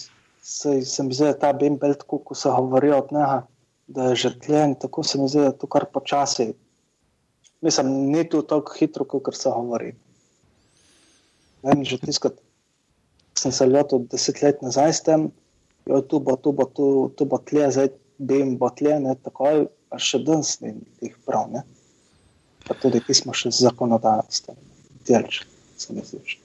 [0.43, 3.43] se, se mi zdi, da ta bimbel, ko se govori od njega,
[3.87, 6.53] da je že tlen, tako se mi zdi, da je to kar počasi.
[7.61, 9.95] Mislim, ni to tako hitro, kot se govori.
[11.63, 12.43] Vem, že tiskati.
[13.37, 15.29] Sem se lotil deset let nazaj s tem,
[15.87, 19.13] jo, tu bo, tu bo, tu, tu bo tle, zdaj bi jim bo tle, ne,
[19.27, 20.73] takoj, pa še danes ni
[21.05, 21.63] jih prav, ne.
[22.65, 24.57] Pa tudi pismo še z zakonodajstvom,
[25.07, 25.43] delč,
[25.77, 26.39] se mi zdi,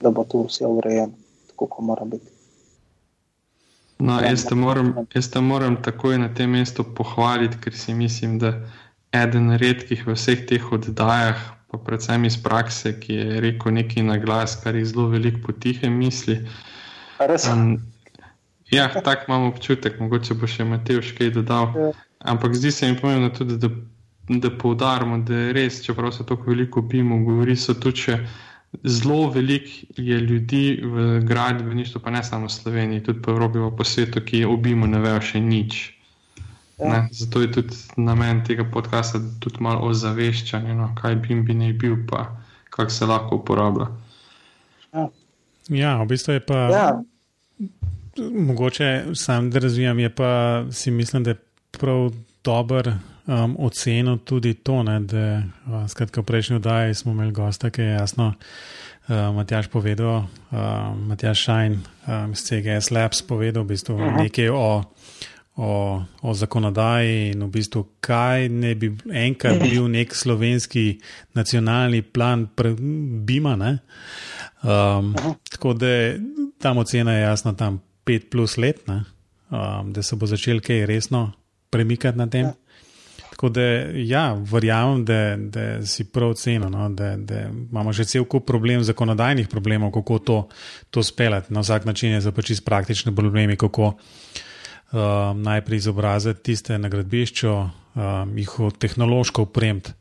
[0.00, 1.12] da bo tu vse urejeno,
[1.52, 2.32] tako, kot mora biti.
[4.00, 8.38] No, jaz te, moram, jaz te moram takoj na tem mestu pohvaliti, ker si mislim,
[8.40, 8.80] da je
[9.12, 11.38] eden redkih v vseh teh oddajah,
[11.70, 15.90] pa predvsem iz prakse, ki je rekel nekaj na glas, kar je zelo veliko potihe
[15.90, 16.40] misli.
[17.20, 17.78] Um,
[18.70, 21.74] ja, tako imam občutek, mogoče bo še Matejš kaj dodal.
[21.76, 21.92] Ja.
[22.32, 23.70] Ampak zdi se mi pomembno tudi, da,
[24.28, 28.06] da poudarimo, da je res, čeprav se tako veliko bimo, govori se tudi.
[28.06, 28.20] Še,
[28.86, 33.70] Zelo veliko je ljudi v gradbeništvu, pa ne samo v Sloveniji, tudi po Evropi, pa
[33.74, 35.80] po svetu, ki obimo ne vejo še nič.
[36.80, 37.08] Ja.
[37.12, 41.72] Zato je tudi namen tega podcasta tudi malo ozaveščanja, no, kaj bi jim bi naj
[41.72, 42.26] bil, pa
[42.70, 43.86] kako se lahko uporablja.
[44.92, 45.08] Ja,
[45.68, 46.60] ja v bistvu je pa.
[46.72, 46.88] Ja.
[48.20, 51.36] Mogoče sam, da razvijam, je pa si mislim, da je
[51.70, 52.10] prav
[52.44, 52.92] dober
[53.26, 57.82] um, ocenil tudi to, ne, da uh, skratka, v prejšnji oddaji smo imeli gosta, ki
[57.82, 60.16] je jasno uh, Matjaš povedal,
[60.50, 60.58] uh,
[60.96, 64.22] Matjaš Šajn um, iz CGS Labs povedal v bistvu uh -huh.
[64.22, 64.82] nekaj o,
[65.60, 71.00] o, o zakonodaji in v bistvu kaj ne bi enkrat bil nek slovenski
[71.36, 72.46] nacionalni plan
[73.26, 73.54] Bima.
[73.60, 73.68] Um,
[74.64, 75.34] uh -huh.
[75.50, 76.14] Tako da
[76.58, 81.32] tam ocena je jasno tam pet plus let, um, da se bo začel kaj resno
[81.70, 82.44] premikati na tem.
[82.44, 82.52] Ja.
[83.30, 83.62] Tako da,
[83.94, 88.84] ja, verjamem, da, da si prav cenil, no, da, da imamo že cel kup problemov,
[88.84, 90.48] zakonodajnih problemov, kako to,
[90.90, 91.52] to speljati.
[91.52, 93.94] Na vsak način je za pač praktične probleme, kako
[94.92, 99.92] um, najprej izobraziti tiste na gradbišču, um, jih tehnološko upremiti,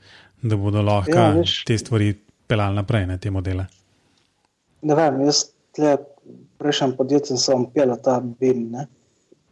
[0.41, 1.33] da bodo lahko ja,
[1.67, 2.13] te stvari
[2.47, 3.65] pelali naprej, ne te modele.
[4.81, 5.49] Ne vem, jaz
[6.59, 8.69] prejšnjem podjetju sem pel ta BIM.
[8.73, 8.87] Ne?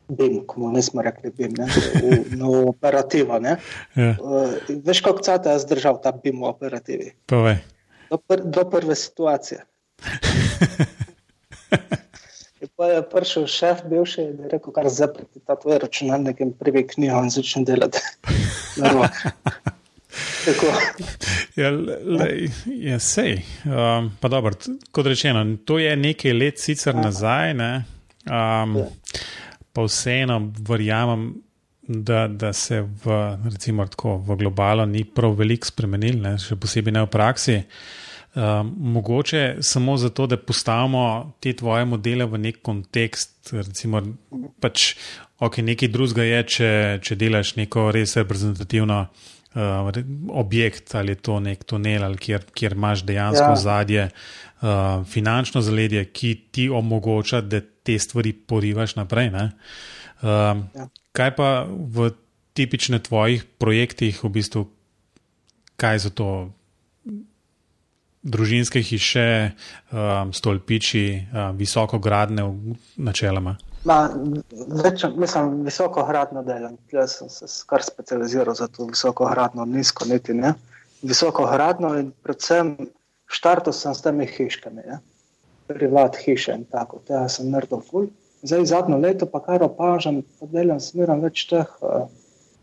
[0.08, 3.39] BIM, kot nismo rekli, BIM, ne, v, v operativo.
[3.43, 3.58] Ja.
[4.00, 4.56] Uh,
[4.88, 7.12] veš, kako cata je zdržal ta BIM v operativi?
[7.28, 9.65] Do, pr, do prve situacije.
[12.76, 16.88] Pa je prišel šef, bivši, in je rekel, kar zapreti ta tvoj računalnik in prvi
[16.88, 18.00] knjigo in začne delati.
[21.62, 22.50] ja, lej,
[22.82, 23.34] ja, sej.
[23.65, 24.52] Um, pa dobro,
[24.91, 27.54] kot rečeno, to je nekaj let sicer nazaj.
[27.54, 27.86] Ne?
[28.26, 28.86] Um, ja
[29.78, 31.36] pa vseeno verjamem,
[31.82, 36.96] da, da se v, recimo, tako, v globalu ni prav veliko spremenil, ne, še posebej
[36.96, 37.58] ne v praksi.
[38.38, 43.50] Um, mogoče samo zato, da postavimo te tvoje modele v nek kontekst.
[43.52, 44.02] Recimo,
[44.62, 44.91] pač,
[45.39, 46.69] ok, nekaj drugega je, če,
[47.02, 49.89] če delaš neko res reprezentativno uh,
[50.38, 53.56] objekt ali je to nek tunel, ali kjer, kjer imaš dejansko ja.
[53.63, 59.32] zadje, uh, finančno zaledje, ki ti omogoča, da te stvari porivaš naprej.
[59.34, 59.50] Um,
[60.78, 60.86] ja.
[61.17, 62.12] Kaj pa v
[62.54, 64.67] tipičnih tvojih projektih, v bistvu,
[65.82, 66.30] kaj so to
[68.23, 69.27] družinske hiše,
[69.91, 72.45] um, stolpiči, um, visoko gradne,
[72.97, 73.58] načeloma?
[73.88, 73.97] Ma,
[74.84, 76.75] več, mislim, visoko gradno delam.
[76.91, 80.53] Jaz sem se kar specializiral za to visoko gradno, nizko niti ne.
[81.01, 82.73] Visoko gradno in predvsem
[83.27, 84.88] štartil sem s temi hiškami.
[84.88, 84.99] Ne
[85.67, 87.01] privat hiše in tako.
[87.08, 88.08] Tega sem naredil ful.
[88.41, 92.08] Zdaj zadnjo leto pa kar opažam, da delam smeram več teh uh,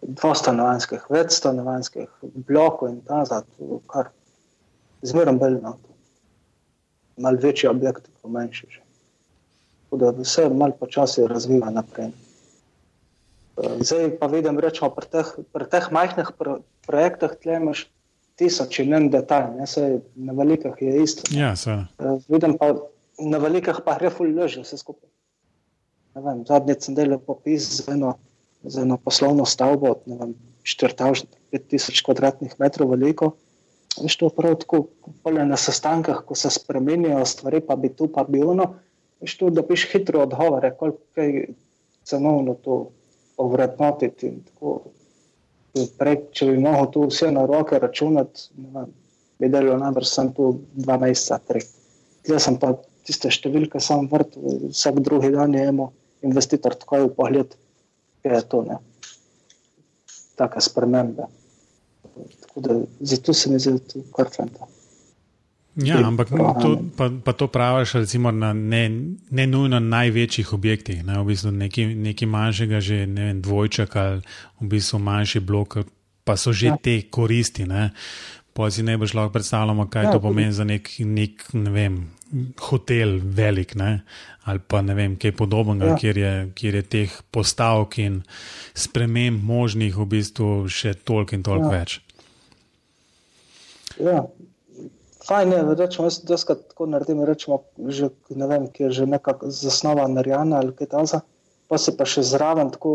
[0.03, 2.09] dvostanovanskih, večstanovanskih
[2.49, 4.13] blokov in ta zato, kar
[5.05, 5.95] zmeram bolj na to.
[7.25, 8.81] Mal večji objekt, pa manjši že.
[9.95, 12.09] Da vse mal počasi razvija naprej.
[12.11, 17.85] Eh, zdaj pa vidim, rečemo, pri teh, pri teh majhnih pro, projektih tle imaš
[18.35, 21.23] tisoč in en detalj, ne se na velikih je isto.
[21.31, 21.87] Ja, seveda.
[22.03, 22.73] Uh, vidim pa
[23.23, 25.07] na velikih pa gre ful leže vse skupaj.
[26.19, 28.17] Vem, zadnji sem delal popis z eno
[28.65, 33.35] za eno poslovno stavbo, ne vem, 4000 kvadratnih metrov veliko.
[34.03, 34.87] Veš, to je prav tako,
[35.25, 38.75] na sestankih, ko se spremenijo stvari, pa bi tu, pa bi ono.
[39.23, 41.49] Veš, to, da piš hitro odgovore, koliko je
[42.05, 42.91] cenovno to
[43.37, 44.33] ovrednotiti.
[45.99, 48.49] Prej, če bi lahko tu vse na roke računati,
[49.39, 51.63] bi delal najbrž sem tu dva meseca, tri.
[52.29, 54.37] Jaz sem pa tiste številke sam vrt,
[54.71, 55.91] vsak drugi dan je imel
[56.25, 57.57] investitor takoj v pogled,
[58.25, 58.79] kaj je to, ne.
[62.15, 62.87] Taka sprememba.
[63.01, 64.67] Zato se mi zdi to kar fanta.
[65.75, 68.91] Ja, ampak to, pa, pa to praviš, recimo, na ne,
[69.31, 74.23] ne nujno največjih objektih, ne, v bistvu nekaj, nekaj manjšega, že ne vem, dvojček ali
[74.61, 75.79] v bistvu manjši blok,
[76.25, 76.77] pa so že ja.
[76.79, 77.67] te koristi.
[77.67, 77.91] Ne.
[78.55, 81.97] Pa si ne boš lahko predstavljal, kaj ja, to pomeni za nek, nek ne vem,
[82.69, 84.05] hotel, velik ne,
[84.47, 85.97] ali pa ne vem, kaj podobnega, ja.
[85.99, 88.23] kjer, je, kjer je teh postavk in
[88.79, 91.81] sprememb možnih v bistvu še toliko in toliko ja.
[91.81, 91.99] več.
[93.99, 94.23] Ja,
[95.27, 99.51] fajn je, rečemo, jaz doskrat tako naredim, rečemo, že, ne vem, ki je že nekako
[99.55, 101.23] zasnova narejena ali kaj taza,
[101.71, 102.95] pa se pa še zraven tako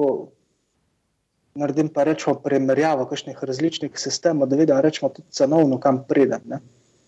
[1.56, 6.42] naredim pa rečemo primerjavo kakšnih različnih sistemov, da vidim, rečemo tudi cenovno, kam pridem.
[6.46, 6.60] Ne.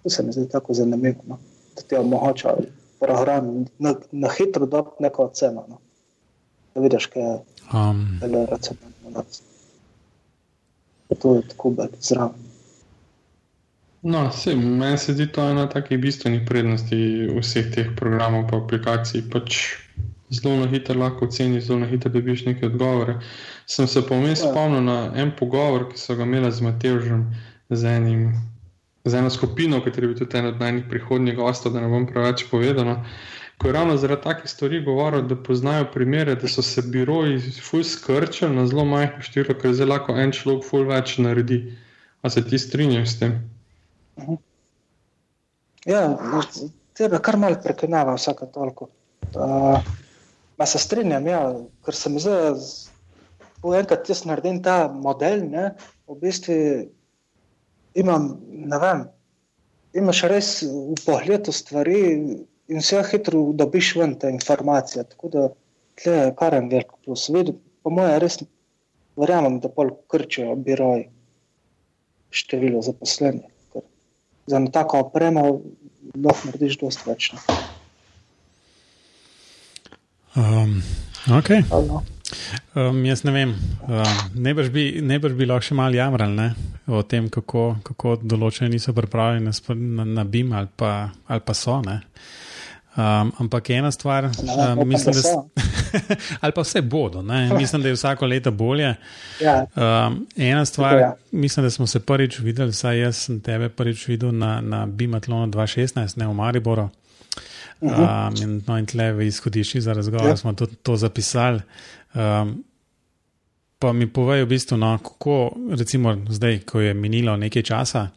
[0.03, 1.37] To se mi zdi tako zanimivo, no.
[1.75, 2.55] da ti omogoča
[2.99, 5.65] program na, na hitro dobiti neko ceno.
[5.69, 5.77] No.
[6.75, 7.39] Da vidiš, kaj je
[7.73, 8.19] um.
[8.49, 9.23] racionalno.
[11.19, 12.51] To je tako biti zraven.
[14.01, 19.21] No, se, meni se zdi to ena takih bistvenih prednosti vseh teh programov in aplikacij.
[19.29, 19.59] Pač
[20.31, 23.19] zelo na hitro lahko oceniš, zelo na hitro dobiš neke odgovore.
[23.65, 24.51] Sem se pa vmes ja.
[24.51, 27.25] spomnil na en pogovor, ki so ga imeli z Matežem,
[27.69, 27.99] z,
[29.05, 32.07] z eno skupino, ki je bil tudi en od najnižjih prihodnjih gostov, da ne bom
[32.07, 32.95] preveč povedal.
[33.61, 37.83] Ko je ravno zaradi takih stvari govoril, da poznajo primere, da so se biroji fulj
[37.83, 41.59] skrčili na zelo majhno število, ker zelo lahko en človek fulj več naredi.
[42.21, 43.37] A se ti strinjaš s tem?
[45.85, 46.05] Ja,
[46.97, 48.89] tebe kar malo prekinjava vsake toliko.
[49.33, 49.77] Uh,
[50.65, 51.41] se strinjam, ja,
[51.85, 52.37] ker se mi zdi,
[53.61, 55.71] da enkrat jaz naredim ta model, ne,
[56.09, 56.57] v bistvu
[58.01, 59.03] imam, ne vem,
[60.01, 62.01] imaš res v pogledu stvari
[62.71, 65.03] in vse hitro dobiš ven te informacije.
[65.11, 65.47] Tako da
[65.99, 67.27] tle je kar en velik plus.
[67.33, 68.39] Vidim, po mojem, res
[69.19, 71.09] verjamem, da pol krčijo biroji
[72.31, 73.51] število zaposlenih
[74.51, 75.61] za tako opremo
[76.23, 77.31] lahko narediš dosti več.
[80.35, 80.83] Um,
[81.37, 81.63] okay.
[82.75, 83.55] um, jaz ne vem,
[83.87, 84.85] um, ne boš bi,
[85.35, 86.53] bi lahko še malo jamral ne,
[86.87, 91.57] o tem, kako, kako določene niso pripravljene na, na, na BIM ali pa, ali pa
[91.57, 91.81] so.
[91.83, 91.99] Ne.
[92.91, 95.35] Um, ampak ena stvar, um, mislim, da,
[96.43, 97.53] ali pa vse bodo, ne?
[97.53, 98.95] mislim, da je vsako leto bolje.
[99.39, 99.65] Ja.
[99.75, 101.13] Um, ena stvar, ja.
[101.31, 105.51] mislim, da smo se prvič videli, saj jaz sem tebe prvič videl na, na Bimatlonu
[105.51, 106.89] 2016, ne v Mariboru.
[107.81, 110.37] Um, in, no, in tle v izhodišči za razgovor ja.
[110.37, 111.61] smo to, to zapisali.
[112.13, 112.63] Um,
[113.81, 118.09] pa mi povej, v bistvu, no, kako, recimo, zdaj, ko je minilo nekaj časa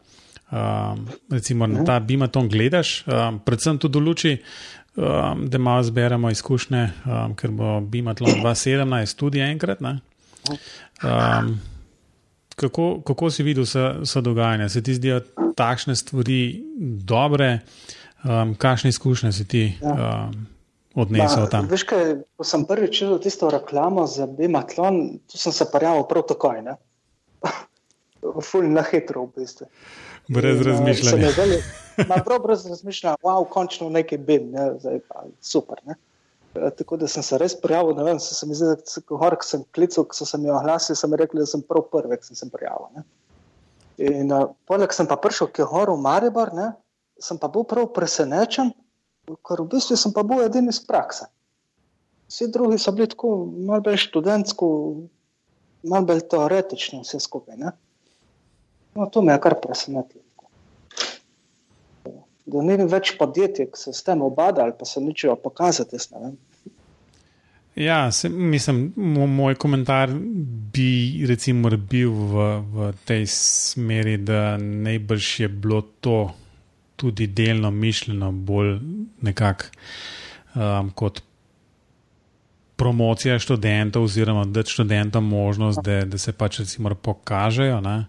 [0.51, 4.33] um, recimo na ta Bimaton gledaš, um, predvsem tudi v luči,
[4.95, 9.81] um, da malo zberemo izkušnje, um, ker bo Bimaton 2017 tudi enkrat.
[9.81, 11.59] Um,
[12.55, 14.69] kako, kako si videl vse dogajanje?
[14.69, 15.21] Se ti zdijo
[15.55, 16.61] takšne stvari
[17.03, 17.59] dobre,
[18.25, 19.63] um, kakšne izkušnje si ti?
[19.81, 20.47] Um,
[20.95, 21.67] Odnesel tam.
[21.67, 22.05] Veš, kaj,
[22.39, 26.61] ko sem prvič videl tisto reklamo za Bimatlon, tu sem se parjal prav takoj.
[28.47, 29.67] Fulj na hitro, v bistvu.
[30.31, 31.29] Brez razmišljanja.
[32.07, 35.83] Na prav brez razmišljanja, wow, končno nekaj bim, ne, zdaj pa super.
[35.85, 35.99] Ne.
[36.55, 39.67] E, tako da sem se res prijavil, ne vem, se, mi zdi, da hor, sem
[39.75, 42.49] klical, ko so se mi oglasili, sem rekel, da sem prav prvi, ki sem se
[42.55, 42.87] prijavil.
[42.95, 43.05] Ne.
[44.15, 46.71] In uh, poleg sem pa prišel, ki je hor v Maribor, ne,
[47.19, 48.71] sem pa bil prav presenečen,
[49.25, 51.29] ker v bistvu sem pa bil edini iz prakse.
[52.29, 54.67] Vsi drugi so bili tako malo bolj študentsko,
[55.83, 57.57] malo bolj teoretično vse skupaj.
[57.57, 57.73] Ne.
[58.95, 60.23] No, to me je kar presenetilo.
[62.45, 65.97] Da ni več podjetij, ki se s tem obadajo, pa se ničejo pokazati.
[67.75, 68.93] Ja, se, mislim,
[69.35, 70.13] moj komentar
[70.73, 76.19] bi recimo, bil v, v tej smeri, da najbrž je bilo to
[77.05, 78.79] tudi delno mišljeno bolj
[79.21, 79.65] nekako
[80.55, 81.21] um, kot
[82.75, 87.79] promocija študentov, oziroma da študentom možnost, da, da se pač recimo pokažejo.
[87.81, 88.05] Ne?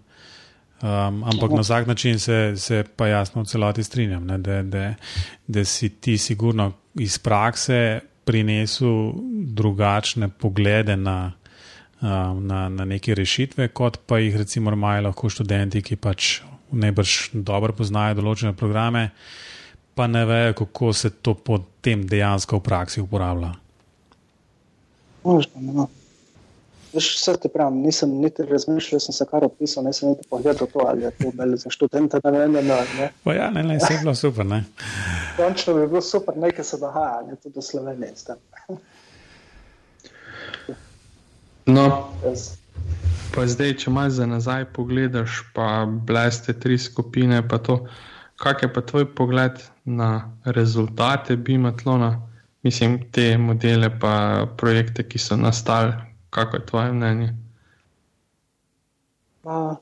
[0.81, 4.93] Um, ampak na vsak način se, se pa jasno v celoti strinjam, ne, da, da,
[5.47, 11.31] da si ti sigurno iz prakse prinesel drugačne poglede na,
[12.01, 17.17] um, na, na neke rešitve, kot pa jih recimo imajo lahko študenti, ki pač najbrž
[17.33, 19.09] dobro poznajo določene programe,
[19.95, 23.53] pa ne vejo, kako se to potem dejansko v praksi uporablja.
[25.23, 25.87] Možno, no.
[26.93, 30.69] Veš, vse te pravim, nisem niti razmišljal, sem se kar opisal, ne sem niti pogledal
[30.71, 32.55] to, ali je to bolj za študenta, da ne vem,
[32.97, 33.09] ne.
[33.23, 34.63] Pa ja, ne, ne, vse je bilo super, ne.
[35.37, 38.13] Končno bi bilo super, nekaj se dogaja, ne tudi do Slovenije.
[41.67, 42.07] No,
[43.35, 47.79] pa zdaj, če malo za nazaj pogledaš, pa bleste tri skupine, pa to,
[48.41, 52.11] kak je pa tvoj pogled na rezultate Bimatlona,
[52.63, 55.93] mislim, te modele pa projekte, ki so nastali,
[56.29, 57.31] kako je tvoje mnenje?
[59.41, 59.77] Pa,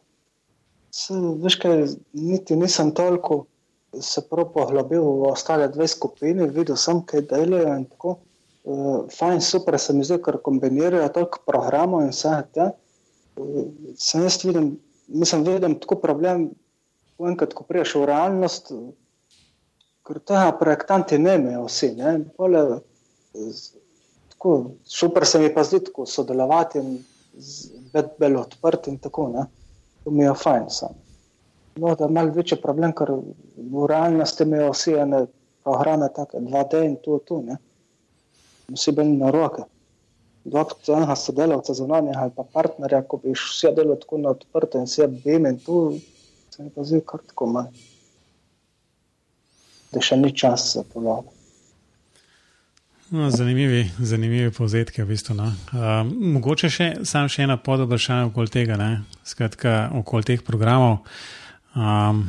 [0.92, 3.46] se, veš kaj, niti nisem toliko
[4.02, 9.42] se prav poglobil v ostale dve skupine, videl sem, kaj delajo in tako uh, fajn,
[9.42, 12.68] super se mi zdi, ker kombinirajo toliko programov in vse te.
[12.72, 12.82] Uh,
[13.98, 16.50] sem jaz vidim, mislim, vidim tako problem,
[17.20, 18.72] enkrat, ko priješ v realnost,
[20.06, 21.92] ker tega projektanti ne imajo vsi.
[21.98, 22.16] Ne?
[22.38, 22.64] Pole,
[24.34, 26.98] tako, super se mi pa zdi tako sodelovati in
[27.94, 29.30] biti bolj odprt in tako.
[29.34, 29.48] Ne?
[30.04, 31.00] To mi je fajn sam.
[31.76, 35.26] No, da je malo večji problem, ker v realnosti imajo vsi ene
[35.64, 37.42] programe, tako 2D in tu, tu.
[37.42, 37.58] Ne?
[38.74, 39.64] vsi bili na roke.
[40.46, 44.86] Doktor enega sodelavca zunanjega ali pa partnerja, ko bi vse delo tako na odprto in
[44.86, 45.98] vse bime in tu,
[46.54, 47.72] se mi pa zdi kar tako manj.
[49.94, 51.34] Da še ni čas za polavo.
[53.10, 55.36] No, zanimivi, zanimivi povzetki, v bistvu.
[55.38, 55.50] No.
[55.74, 56.06] Uh,
[56.38, 58.92] mogoče še, sam še ena pod vprašanje okoli tega, ne?
[59.26, 61.00] skratka, okoli teh programov.
[61.74, 62.26] Um,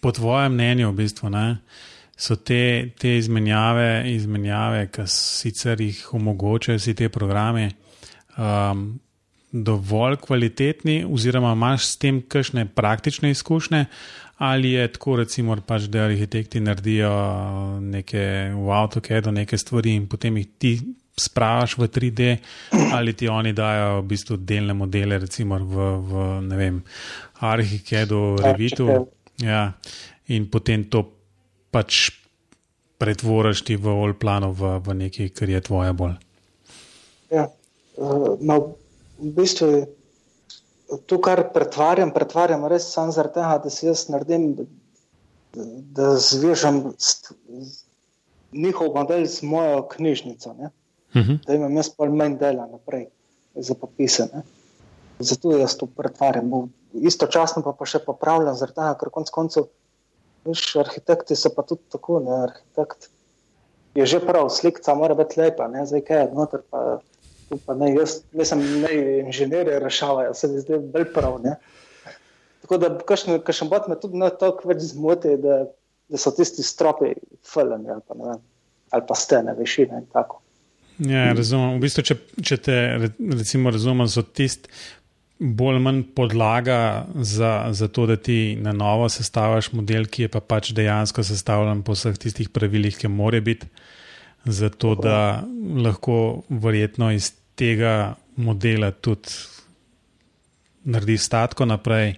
[0.00, 1.88] po tvojem mnenju, v bistvu, ne, uh,
[2.20, 7.70] so te, te izmenjave, izmenjave, ki sicer jih omogočajo vsi te programe,
[8.36, 8.90] um,
[9.50, 13.84] dovolj kvalitetni, oziroma imaš s tem kakšne praktične izkušnje,
[14.40, 17.12] ali je tako, recimo, pač, da arhitekti naredijo
[17.80, 20.74] neke v AutoCAD-u neke stvari in potem jih ti.
[21.20, 22.26] Spravaš v 3D,
[22.96, 26.78] ali ti oni dajo v bistvu delne modele, recimo v, v ne vem,
[27.44, 28.86] Arhikedu, Revitu,
[29.44, 29.66] ja,
[30.32, 31.02] in potem to
[31.70, 32.10] pač
[33.00, 36.18] pretvoriš ti v Olplano v, v nekaj, kar je tvoje bolj.
[37.32, 37.46] Ja,
[37.96, 38.76] uh, no,
[39.20, 39.80] v bistvu je
[41.06, 44.66] to, kar pretvarjam, pretvarjam res samo zaradi tega, da si jaz naredim, da,
[45.96, 46.82] da zvežem
[48.52, 50.50] njihov model z mojo knjižnico.
[50.50, 50.70] Uh mhm.
[51.14, 51.38] -huh.
[51.46, 53.06] Da imam jaz pa manj dela naprej
[53.54, 54.42] za popisane.
[55.18, 56.72] Zato jaz to pretvarjam.
[56.92, 59.64] Istočasno pa, pa še popravljam, zaradi tega, ker konec koncev.
[60.48, 63.10] Viš, arhitekti so pa tudi tako, ne, arhitekt
[63.94, 67.00] je že prav, slika mora biti lepa, ne, zdaj kaj je noter, pa,
[67.66, 68.92] pa ne, jaz, mislim, ne,
[69.26, 71.56] inženirje rešavajo, se mi zdi bolj prav, ne.
[72.62, 75.64] Tako da, kakšen, bot me tudi ne toliko več zmoti, da,
[76.08, 77.14] da so tisti stropi
[77.46, 78.38] fulani, ali pa ne
[78.90, 80.40] ali pa stene, višine in tako.
[80.98, 81.78] Ja, razumem.
[81.78, 82.76] V bistvu, če, če te
[83.32, 84.68] recimo razumem, so tisti
[85.40, 90.28] bolj ali manj podlaga za, za to, da ti na novo sestavljaš model, ki je
[90.28, 93.66] pa pač dejansko sestavljen po vseh tistih pravilih, ki mora biti,
[94.44, 95.42] zato da
[95.84, 99.32] lahko verjetno iz tega modela tudi
[100.84, 102.14] narediš statko naprej.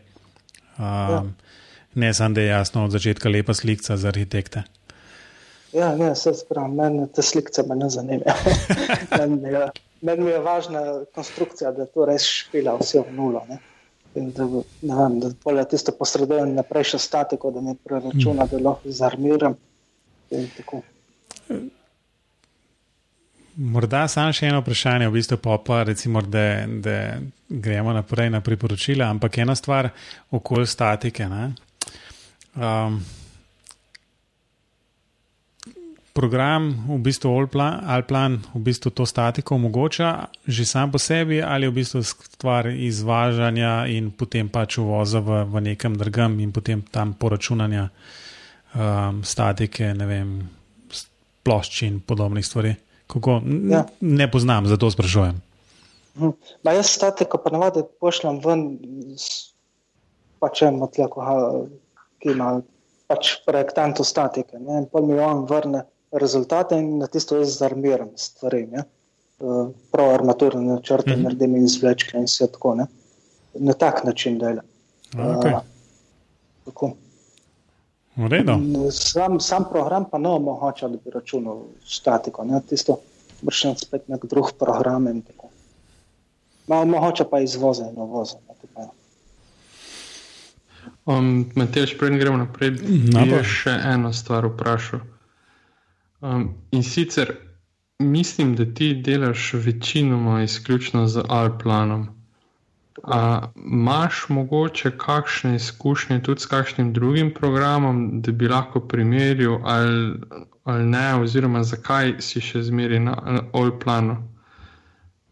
[0.78, 1.22] Um, ja.
[1.94, 4.62] Ne samo, da je jasno od začetka lepa slika za arhitekte.
[5.72, 9.70] Ja, ne, se spravim, meni te slike me ne zanimajo.
[10.02, 10.82] meni je važna
[11.14, 13.44] konstrukcija, da to res špila vse v nulo.
[13.48, 13.58] Ne?
[14.14, 18.60] In da, ne vem, da bolje tisto posredujem naprej še statiko, da mi preračuna, da
[18.60, 19.56] lahko zarmiram.
[23.56, 26.98] Morda samo še eno vprašanje, v bistvu pa, pa recimo, da, da
[27.48, 29.90] gremo naprej na priporočila, ampak ena stvar
[30.32, 31.28] okoli statike.
[31.28, 33.00] Um,
[36.12, 37.48] program, v bistvu
[37.86, 42.68] Alplan, v bistvu to statiko omogoča že sam po sebi, ali je v bistvu stvar
[42.68, 49.94] izvažanja in potem pač uvoza v, v nekem drugem in potem tam poračunanja um, statike,
[49.94, 50.28] ne vem,
[51.42, 52.74] plošči in podobnih stvari.
[53.06, 53.84] Kako, ja.
[54.00, 55.40] Ne poznam, zato sprašujem.
[56.18, 56.36] Hm.
[56.64, 58.60] Ma jaz statiko pa navadi pošljem ven,
[60.40, 61.24] pa če imamo tleko,
[62.20, 62.60] ki ima
[63.08, 64.60] pač projektantu statike.
[64.60, 64.84] Ne?
[64.84, 68.66] In pol mi on vrne rezultate in na tisto jaz zarmiram stvari.
[68.66, 68.84] Ne?
[69.42, 71.22] Eh, prav armaturne načrte, mm -hmm.
[71.22, 72.74] naredim in izvlečke in vse tako.
[72.74, 72.86] Ne?
[73.54, 74.64] Na tak način delam.
[75.14, 76.90] Okay.
[78.16, 82.44] Uh, sam, sam program pa ne omogoča, da bi računal statiko.
[82.44, 82.60] Ne?
[82.68, 82.96] Tisto
[83.42, 85.48] vršen spet nek drug program in tako.
[86.66, 88.36] Malo mogoče pa izvoze in uvoze.
[91.04, 95.00] Um, Matej, preden gremo naprej, bi še eno stvar vprašal.
[96.22, 97.36] Um, in sicer
[97.98, 102.08] mislim, da ti delaš večinoma izključno z Alplanom.
[103.56, 110.20] Imáš mogoče kakšne izkušnje tudi s kakšnim drugim programom, da bi lahko primerjal ali,
[110.64, 113.16] ali ne, oziroma zakaj si še zmeri na
[113.52, 114.16] Alplanu,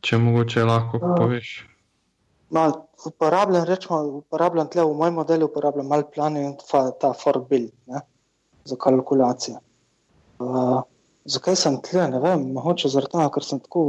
[0.00, 1.66] če mogoče lahko poveš?
[2.50, 6.54] No, uporabljam, rečemo, uporabljam tle v mojem modelu, uporabljam Alplan in
[7.00, 7.14] ta
[7.86, 8.00] ne,
[8.64, 9.60] za kalkulacijo.
[10.40, 10.80] Uh,
[11.28, 13.82] zakaj sem tle, ne vem, mogoče zaradi tega, ker sem tako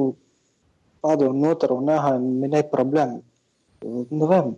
[1.01, 3.21] padel noter v neha in mi ne problem.
[3.83, 4.51] Ne vem.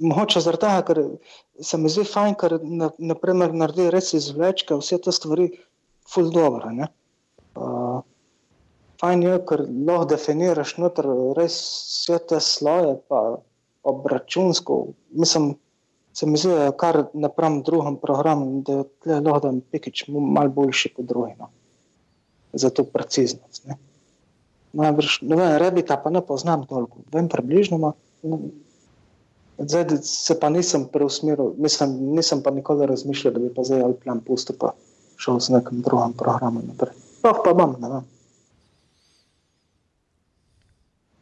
[0.00, 1.02] Mogoče zaradi tega, ker
[1.70, 2.56] se mi zdi fajn, ker
[3.12, 5.50] naprimer naredi res izvlečke, vse te stvari
[6.08, 6.88] ful dobro, ne.
[7.58, 8.00] Uh,
[9.02, 11.58] fajn je, ker lahko definiraš noter res
[11.90, 13.24] vse te sloje, pa
[13.90, 14.78] obračunsko,
[15.16, 15.54] mislim,
[16.20, 21.08] se mi zdi, kar napram drugem programu, da je lahko da pikič mal boljši kot
[21.08, 21.32] drugi.
[21.40, 21.48] No
[22.52, 23.66] za to preciznost.
[23.66, 23.76] Ne.
[24.72, 28.38] Najbrž, ne vem, rebita pa ne poznam toliko, vem približno, no,
[29.58, 34.22] zdaj se pa nisem preusmeril, mislim, nisem pa nikoli razmišljal, da bi pa zdaj plan
[34.22, 34.74] pustil pa
[35.18, 36.94] šel z nekim drugim programom naprej.
[37.22, 38.06] Pa pa bom, ne vem.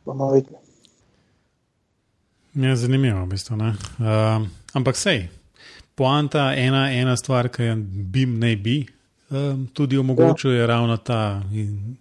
[0.04, 0.60] Bomo videli.
[2.54, 3.56] Ja, zanimivo, v bistvu.
[3.56, 5.28] Uh, ampak sej,
[5.94, 7.76] poanta ena, ena stvar, ki je
[8.12, 8.78] bim ne bi,
[9.30, 10.66] um, tudi omogočuje ja.
[10.66, 11.96] ravno ta in,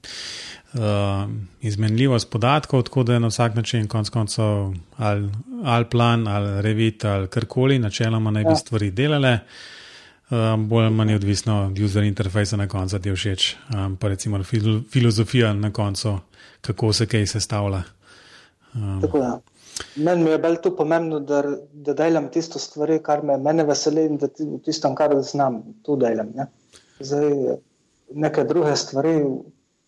[0.74, 1.30] uh,
[1.62, 5.30] izmenljivost podatkov, tako da je na vsak način, konc koncev, ali,
[5.64, 8.56] ali plan, ali revit, ali karkoli, načeloma naj bi ja.
[8.56, 9.40] stvari delale.
[10.30, 14.08] Um, bolj ali manj odvisno od user interfejsa na koncu, ti je všeč, um, pa
[14.08, 16.18] recimo fil filozofija na koncu,
[16.62, 17.84] kako se kaj sestavlja.
[18.74, 19.00] Um.
[19.02, 19.57] Tako je.
[19.96, 21.42] Meni je bolj to pomembno, da,
[21.74, 24.30] da delam tisto stvari, kar me mene veseli in da
[24.66, 26.32] tisto, kar znam, to delam.
[26.36, 26.48] Ne?
[27.00, 27.32] zdaj
[28.16, 29.26] neke druge stvari,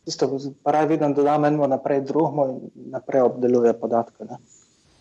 [0.05, 2.59] tisto, pa raje vidim, da dam eno naprej, drugo in
[2.91, 4.25] naprej obdeluje podatke.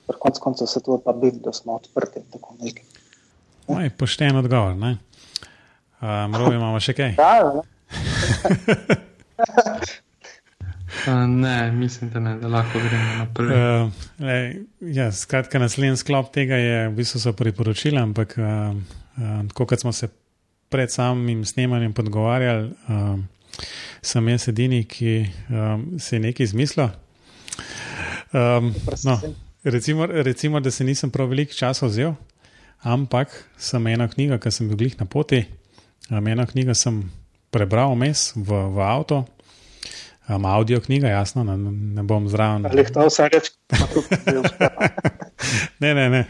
[0.07, 2.85] Ker konc koncev se to pa bi, da smo odprti in tako nekaj.
[3.69, 3.91] Ne?
[3.91, 4.77] Pošten odgovor.
[4.77, 4.97] Ne?
[6.01, 7.15] Um, Robi, imamo še kaj?
[7.19, 7.63] Da,
[11.27, 13.49] ne, mislim, da, ne, da lahko gremo naprej.
[13.49, 14.47] Uh, lej,
[14.81, 18.77] ja, skratka, naslednji sklop tega je v bistvu priporočila, ampak uh,
[19.19, 20.09] uh, kot smo se
[20.69, 23.27] pred samim snemanjem podgovarjali, um,
[24.03, 26.91] sem jaz edini, ki um, se je nekaj izmislil.
[28.33, 29.21] Um, no,
[29.65, 32.15] recimo, recimo, da se nisem prav veliko časa vzel,
[32.83, 35.45] ampak sem eno knjigo, ki sem bil glih na poti,
[36.11, 37.03] um, eno knjigo sem
[37.51, 39.25] prebral vmes v, v avtu.
[40.29, 41.57] Um, audio knjiga, jasno, ne,
[41.95, 42.67] ne bom zraven.
[42.67, 43.53] Ali to vse reči?
[45.83, 46.25] ne, ne, ne.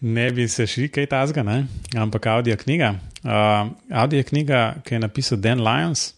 [0.00, 1.64] Ne bi se šli kaj tazga, ne?
[1.96, 2.94] ampak audio knjiga.
[3.24, 6.12] Uh, audio knjiga, ki je napisal Dan Lyons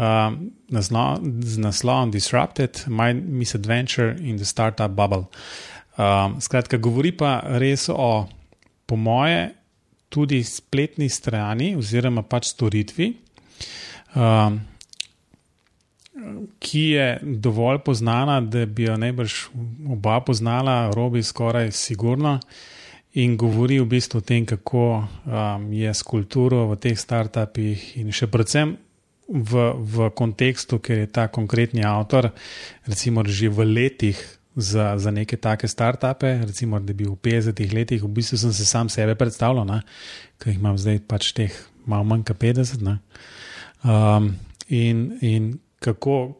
[0.00, 0.32] uh,
[0.80, 5.28] z naslovom Disrupted: My Misadventure in the Startup Bubble.
[5.98, 8.24] Uh, skratka, govori pa res o,
[8.86, 9.50] po moje,
[10.08, 13.12] tudi spletni strani oziroma pač storitvi.
[14.16, 14.56] Uh,
[16.58, 19.48] ki je dovolj poznana, da bi jo najbrž
[19.92, 22.38] oba poznala, robi skoraj sigurno.
[23.18, 28.12] In govori v bistvu o tem, kako um, je s kulturo v teh startupih, in
[28.14, 28.76] še predvsem
[29.26, 32.30] v, v kontekstu, ker je ta konkretni avtor,
[32.86, 34.18] recimo, že v letih
[34.54, 38.66] za, za neke take startupe, recimo, da bi v 50 letih, v bistvu sem se
[38.66, 39.82] sam sebe predstavljal,
[40.38, 41.54] ker jih imam zdaj pač teh
[41.86, 42.86] malo manj kot 50.
[43.82, 44.36] Um,
[44.68, 46.36] in, in kako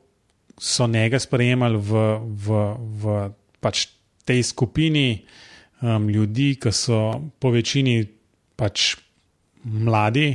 [0.61, 3.05] so njega sprejemali v, v, v
[3.61, 3.88] pač
[4.24, 5.24] tej skupini
[5.80, 7.01] um, ljudi, ki so
[7.41, 8.05] po večini
[8.61, 8.95] pač
[9.64, 10.34] mladi,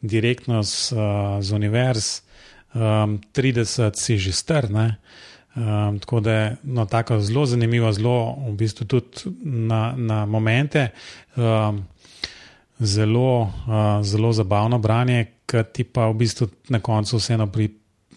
[0.00, 2.08] direktno z, uh, z univerz,
[2.72, 4.96] um, 30 si že strne.
[5.56, 10.90] Um, tako da je no, tako zelo zanimivo, zelo v bistvu tudi na, na momente.
[11.36, 11.84] Um,
[12.76, 17.70] Zelo, uh, zelo zabavno branje, ki ti pa v bistvu na koncu vseeno pri,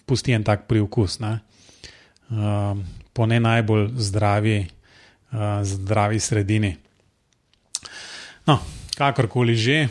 [0.09, 1.19] pusti en tak priokus.
[1.21, 1.37] Ne?
[2.33, 2.73] Uh,
[3.13, 6.73] po ne najbolj zdravi, uh, zdravi sredini.
[8.49, 8.57] No,
[8.97, 9.87] kakorkoli že,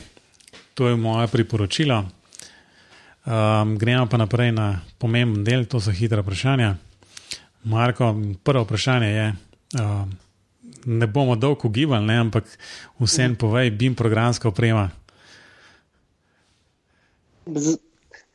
[0.75, 2.03] to je moje priporočilo.
[3.29, 6.75] Um, gremo pa naprej na pomemben del, to so hitra vprašanja.
[7.69, 9.27] Marko, prvo vprašanje je,
[9.79, 10.07] uh,
[10.87, 12.49] ne bomo dolgo gibali, ampak
[12.99, 14.89] vsem povej, bim programska oprema.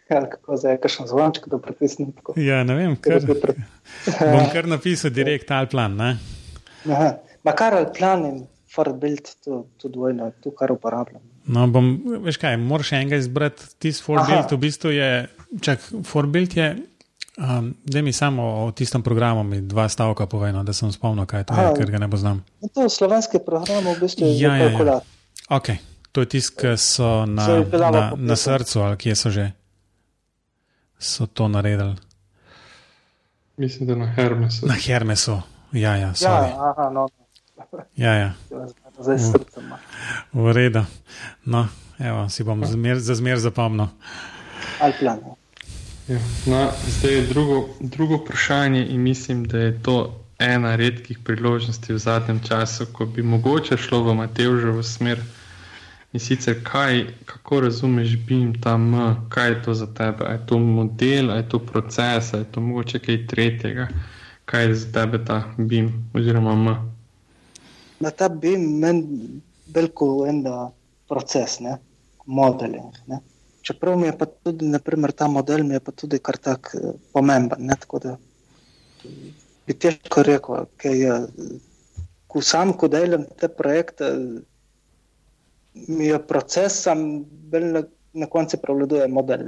[0.09, 2.33] Ja, kako zdaj, kakšen zvonček, da pritisnem tako.
[2.37, 3.23] Ja, ne vem, kar,
[4.33, 5.95] bom kar napisal direkt ali plan.
[5.95, 6.17] Ne?
[6.91, 7.13] Aha.
[7.43, 8.41] Makar ali plan in
[8.73, 11.21] forbuild, to, to dvojno, to kar uporabljam.
[11.45, 11.93] No, bom,
[12.23, 15.09] veš kaj, moraš enega izbrati, tisti forbuild, v bistvu je,
[15.61, 16.69] čak, forbuild je,
[17.37, 21.43] um, da mi samo o tistem programu mi dva stavka povejno, da sem spomnil, kaj
[21.49, 22.43] to Aha, je, ker ga ne poznam.
[22.61, 24.69] No, to je slovenski program, v bistvu je Ja, ja, ja.
[24.69, 25.03] kalkulat.
[25.49, 25.69] Ok,
[26.11, 27.47] to je tisti, ki so na,
[27.91, 29.51] na, na srcu ali kje so že.
[31.03, 31.95] So to naredili.
[33.57, 34.67] Mislim, da na Hermesu.
[34.67, 35.41] Na Hermesu.
[35.71, 36.51] Ja, ja, Ja, sorry.
[36.71, 37.07] aha, no,
[37.95, 38.33] ja, ja.
[38.99, 39.69] zdaj s srcem.
[39.69, 39.77] no.
[40.43, 40.85] v redu.
[41.45, 41.67] No,
[41.99, 43.87] evo, si bom zmer, za zmer zapomnil.
[44.79, 45.19] Ali plan.
[45.27, 45.33] ja.
[46.07, 46.19] Ja.
[46.45, 51.97] No, zdaj je drugo, drugo vprašanje in mislim, da je to ena redkih priložnosti v
[51.97, 55.19] zadnjem času, ko bi mogoče šlo v Matevževo smer.
[56.13, 58.93] In sicer, kaj, kako razumeš BIM, ta M,
[59.29, 60.25] kaj je to za tebe?
[60.29, 63.87] Je to model, je to proces, je to mogoče kaj tretjega?
[64.45, 66.69] Kaj je za tebe ta BIM oziroma M?
[67.99, 69.41] Na ta bi meni
[69.73, 70.69] veliko en da
[71.09, 71.79] proces, ne?
[72.25, 72.93] modeling.
[73.07, 73.19] Ne?
[73.61, 76.93] Čeprav mi je pa tudi, naprimer, ta model mi je pa tudi kar tak eh,
[77.13, 77.65] pomemben.
[77.65, 77.75] Ne?
[77.79, 78.17] Tako da
[79.65, 81.21] bi težko rekel, kaj je.
[82.27, 84.09] Ko sam, ko delam te projekte,
[85.75, 87.83] je proces, sam bolj na,
[88.15, 89.39] na koncu prevladuje model.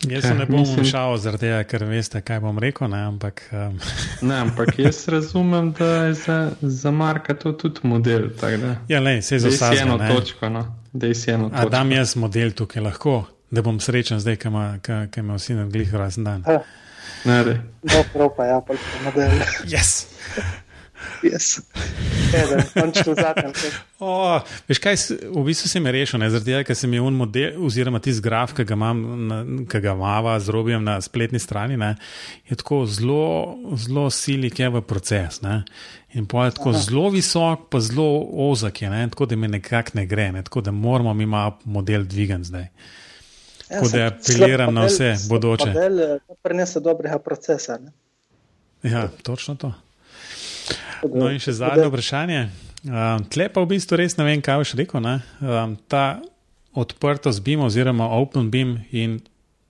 [0.00, 2.88] Jaz se ne bom mislim- vmešal, zaradi tega, ker veste, kaj bom rekel.
[2.88, 3.78] Ne, ampak um,
[4.22, 8.28] Ne, ampak jaz razumem, da je za, za Marka to tudi model.
[8.88, 10.14] ja, le, se za si eno vsakega.
[10.14, 10.48] točko.
[10.48, 10.62] No.
[10.92, 11.70] Da si eno A točko.
[11.70, 13.16] dam jaz model tukaj lahko,
[13.50, 14.78] da bom srečen zdaj, ki ima-
[15.34, 16.44] vsi na glih razen dan.
[17.24, 17.44] Ne,
[17.82, 19.30] no, prav pa ja, pa model.
[19.66, 20.06] Yes.
[21.22, 21.60] Yes.
[22.34, 23.52] Eden, končno zakon.
[23.98, 24.96] O, veš kaj,
[25.34, 28.52] v bistvu se mi rešil, ne, zaradi tega, ker sem imel model, oziroma tisti graf,
[28.56, 29.02] ki ga imam,
[29.70, 31.94] ki ga mava z robijem na spletni strani, ne,
[32.50, 33.24] je tako zelo,
[33.80, 35.40] zelo silik je v proces.
[35.42, 35.62] Ne.
[36.18, 36.84] In pa je tako Aha.
[36.86, 38.08] zelo visok, pa zelo
[38.48, 41.58] ozak je, ne, tako da mi nekako ne gre, ne, tako da moramo mi malo
[41.64, 42.68] model dvigati zdaj.
[43.68, 45.66] Ja, Tako da apeliram na vse bodoče.
[45.66, 47.76] Model eh, prinese dobrega procesa.
[47.76, 47.92] Ne?
[48.82, 49.72] Ja, točno to.
[51.04, 52.40] No, in še zadnje vprašanje.
[52.84, 55.00] Um, tle pa v bistvu res ne vem, kaj boš rekel.
[55.00, 55.16] ne.
[55.40, 56.20] Um, ta
[56.74, 59.18] odprtost BIM oziroma Open BIM in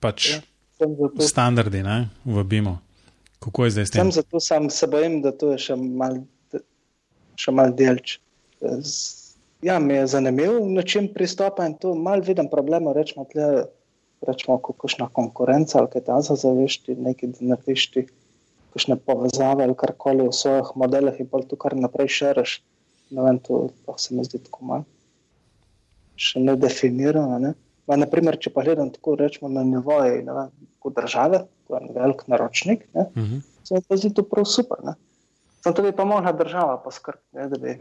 [0.01, 0.39] pač
[0.79, 0.87] Ja,
[1.19, 2.77] standardi ne, v BIM-u.
[3.39, 4.01] Kako je zdaj s tem?
[4.01, 6.21] Sem zato sam se bojim, da to je še mal,
[7.37, 8.19] še mal delč.
[8.61, 9.17] Z-
[9.59, 13.65] Ja, mi je zanimiv način pristopa in to mal vidim problema, rečemo tle,
[14.23, 18.05] rečemo kakšna konkurenca ali kaj ta zavešti, nekaj da narediš ti,
[18.73, 22.61] kakšne povezave ali karkoli v svojih modelih in pa to kar naprej šeraš.
[23.11, 24.85] Ne vem, to se mi zdi tako malo.
[26.19, 27.55] Še ne definirano, ne.
[27.89, 30.51] Ma, naprimer, če pa gledam tako, rečemo na nivoju, ne vem,
[30.85, 33.41] kot države, to je en velik naročnik, ne, Uh -huh.
[33.65, 34.85] se mi pa zdi to prav super.
[34.85, 34.95] Ne?
[35.63, 37.81] Sem tudi pa mogla država poskrbeti, da bi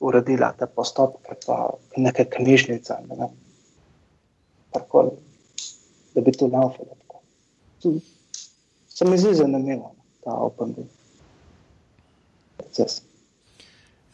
[0.00, 3.36] uredila te postopke, pa neke knjižnice, ne vem,
[4.72, 5.10] karkoli,
[6.14, 6.96] da bi to laufalo.
[7.00, 7.20] tako.
[7.82, 8.00] Tu
[8.94, 10.90] Se mi zdi zanimivo, no, ta open Book
[12.56, 13.02] proces.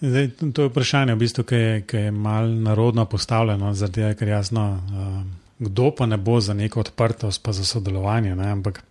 [0.01, 4.15] Zdaj, to- je vprašanje, v bistvu, ki je, ki je malo narodno postavljeno, zaradi tega,
[4.15, 8.35] ker jasno, um, kdo pa ne bo za neko odprtost, pa za sodelovanje.
[8.35, 8.51] Ne?
[8.51, 8.83] Ampak,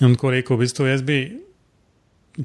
[0.00, 1.42] in tako rekel, v bistvu jaz bi,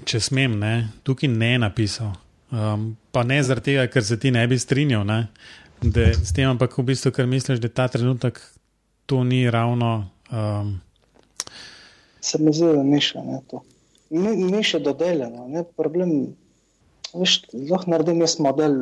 [0.05, 2.11] če smem, ne, tukaj ne napisal.
[2.51, 5.27] Um, pa ne zaradi tega, ker se ti ne bi strinjal ne,
[5.81, 8.39] da, s tem, ampak v bistvu, ker misliš, da ta trenutek
[9.05, 10.09] to ni ravno.
[10.31, 10.81] Um,
[12.21, 13.63] Se mi zdi, da ni še ne, to.
[14.13, 15.47] Ni, ni še dodeljeno.
[15.49, 15.63] Ne?
[15.77, 16.11] Problem,
[17.15, 18.77] veš, lahko naredim jaz model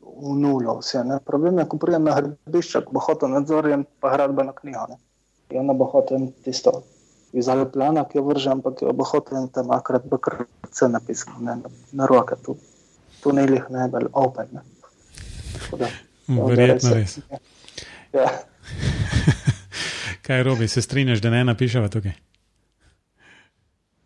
[0.00, 0.78] v nulo.
[0.80, 1.18] Vse, ne?
[1.26, 4.86] Problem je, ko pridem na gradbišče, ko bo hotel nadzorjem, pa gradbeno knjigo.
[4.92, 5.00] Ne?
[5.50, 6.80] In ona bo hotel tisto
[7.36, 11.58] iz Alplana, ki jo vržem, ampak jo bo hotel in tam akrat BKRC napisano, ne?
[11.62, 12.38] na, na roke.
[12.46, 12.56] Tu,
[13.20, 14.56] tu ni lih najbolj open.
[14.56, 14.64] Ne?
[15.76, 17.20] Da, ja, verjetno res.
[18.14, 18.30] Ja.
[20.26, 22.14] Kaj robi, se strinjaš, da ne napišemo tukaj?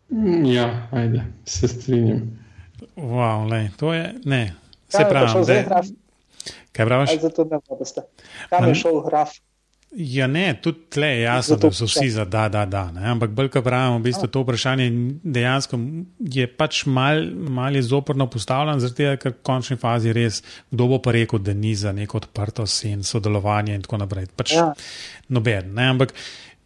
[0.09, 2.21] Mm, Ja, ajde, se strinjam.
[2.95, 4.53] Wow, lej, to je, ne,
[4.87, 5.85] se je pa pravi, da, graf?
[6.71, 7.09] kaj praviš?
[7.09, 8.01] Aj, zato ne boste.
[8.49, 9.33] Kam je šel graf?
[9.91, 12.91] Ja, ne, tudi tle je jasno, da so vsi za da, da, da.
[12.91, 13.05] Ne?
[13.07, 14.89] Ampak bolj, ko pravimo, v bistvu to vprašanje
[15.23, 15.79] dejansko
[16.19, 20.87] je pač mal, mal je zoprno postavljeno, zaradi tega, ker v končni fazi res, kdo
[20.87, 24.27] bo pa rekel, da ni za neko odprtost in sodelovanje in tako naprej.
[24.35, 24.73] Pač Ja.
[25.29, 25.71] noben.
[25.73, 25.87] Ne?
[25.89, 26.11] Ampak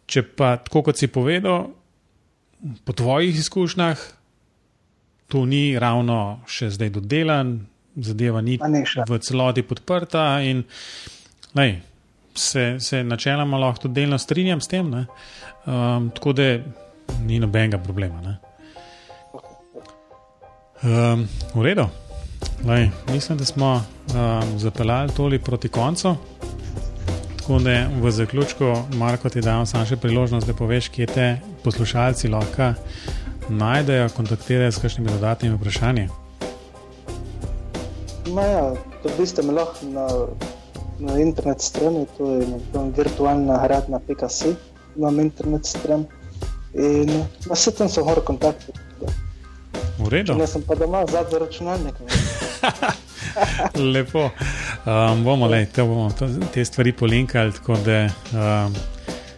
[0.06, 1.68] če pa, tako kot si povedal,
[2.84, 3.98] po tvojih izkušnjah,
[5.28, 7.54] to ni ravno še zdaj dodelan,
[7.96, 8.58] zadeva ni
[9.08, 10.40] v celoti podprta.
[10.42, 10.64] In,
[11.54, 11.78] lej,
[12.34, 15.06] se, se načeloma lahko tudi delno strinjam s tem, ne?
[15.66, 16.52] um, tako da
[17.26, 18.20] ni nobenega problema.
[18.20, 18.36] Ne?
[20.82, 21.88] Um, v redu.
[22.64, 26.16] Lej, mislim, da smo um, zapeljali toli proti koncu.
[27.50, 31.24] Tako da v zaključku, Marko, ti dam samo še priložnost, da poveš, kje te
[31.64, 32.68] poslušalci lahko
[33.48, 36.04] najdejo, kontaktirajo s kakšnimi dodatnimi vprašanji.
[38.30, 38.62] No, ja,
[39.02, 40.06] dobiste me lahko na,
[41.02, 44.54] na internet strani, to je virtualna hradna.si,
[44.94, 46.06] imam internet stran.
[46.78, 48.78] In na vse tam so hor kontakti.
[49.98, 50.38] V redu.
[50.38, 51.98] Ne sem pa doma zadnji računalnik.
[53.92, 54.30] Lepo.
[54.82, 58.74] Um, bomo le, te, bomo to, te stvari polinkali, da um,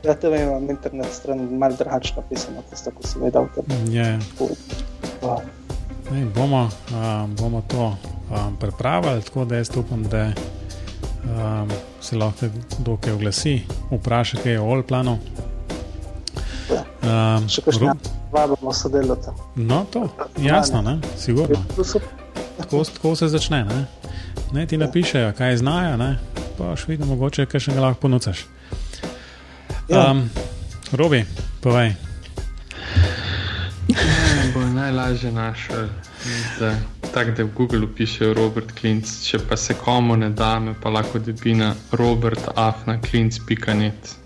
[0.02, 3.46] Ja, te imam internet stran, malo drugače napisano, tisto, ko sem vedel.
[3.88, 4.18] je,
[5.22, 5.36] Ja.
[6.10, 7.96] ne, bomo, um, bomo to
[8.30, 10.32] um, pripravili, tako da jaz upam, da
[11.24, 11.68] um,
[12.00, 12.46] se lahko
[12.78, 15.18] kdo kaj oglasi, vpraša kaj o Olplanu.
[17.02, 19.30] Um, Še kakšne Ru- vabimo sodelovati.
[19.56, 21.58] no, to, jasno, ne, sigurno.
[22.62, 23.64] Tako, tako se začne.
[23.64, 23.84] Ne?
[24.52, 26.18] Ne, ti napišejo, kaj znajo, ne?
[26.58, 28.44] pa še vidno, mogoče kaj še lahko ponucaš.
[29.88, 30.10] Ja.
[30.10, 30.26] Um,
[30.92, 31.24] Robi,
[31.64, 31.94] povej.
[33.88, 35.88] Ne bo najlažje našel,
[36.60, 36.76] da,
[37.14, 40.90] tak, da v Google pišejo Robert Klinc, če pa se komu ne da, me pa
[40.90, 44.16] lahko dobi na robertafnaklinc.net.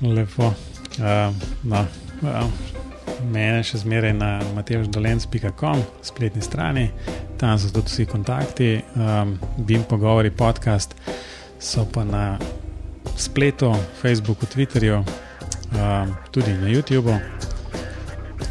[0.00, 0.54] Lepo.
[0.96, 1.86] Um, no,
[2.22, 2.52] um,
[3.24, 6.90] mene še zmeraj na mateždolens.com, spletni strani,
[7.40, 10.96] tam so tudi vsi kontakti, um, Bim pogovori podcast,
[11.58, 12.38] so pa na
[13.16, 17.16] spletu, Facebooku, Twitterju, um, tudi na YouTubu.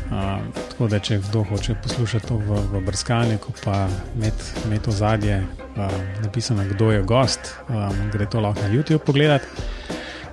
[0.06, 5.40] Um, tako da, če kdo hoče poslušati to v, v brskalniku, pa imeti v zadje
[5.42, 9.46] um, napisano, kdo je gost, um, gre to lahko na YouTube pogledati.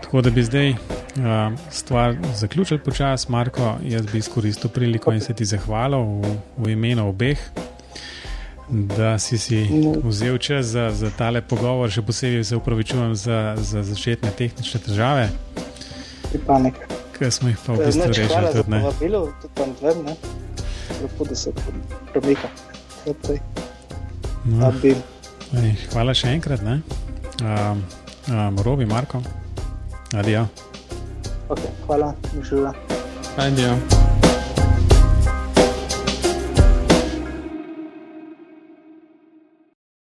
[0.03, 0.75] Tako da bi zdaj
[1.17, 3.77] um, stvar zaključili počasi, Marko.
[3.85, 7.39] Jaz bi izkoristil priliko in se ti zahvalil v, v imenu obeh,
[8.69, 9.69] da si si
[10.05, 11.91] vzel čas za, za tale pogovor.
[11.91, 15.29] Še posebej se upravičujem za, za začetne tehnične težave,
[16.31, 16.79] Pripanek.
[17.19, 20.17] ki smo jih pa v bistvu Nič, rešili hvala za povabilo, tudi vam dvem, ne?
[21.03, 21.53] Lepo, da se
[22.13, 22.49] premika.
[24.45, 24.95] No, Da bi
[25.63, 26.63] ej, hvala še enkrat.
[26.63, 26.81] ne.
[27.43, 27.83] Um,
[28.31, 29.21] um, Robi, Marko,
[30.15, 30.47] adijo.
[31.87, 32.75] 快了进水了。
[33.37, 33.71] 慢一点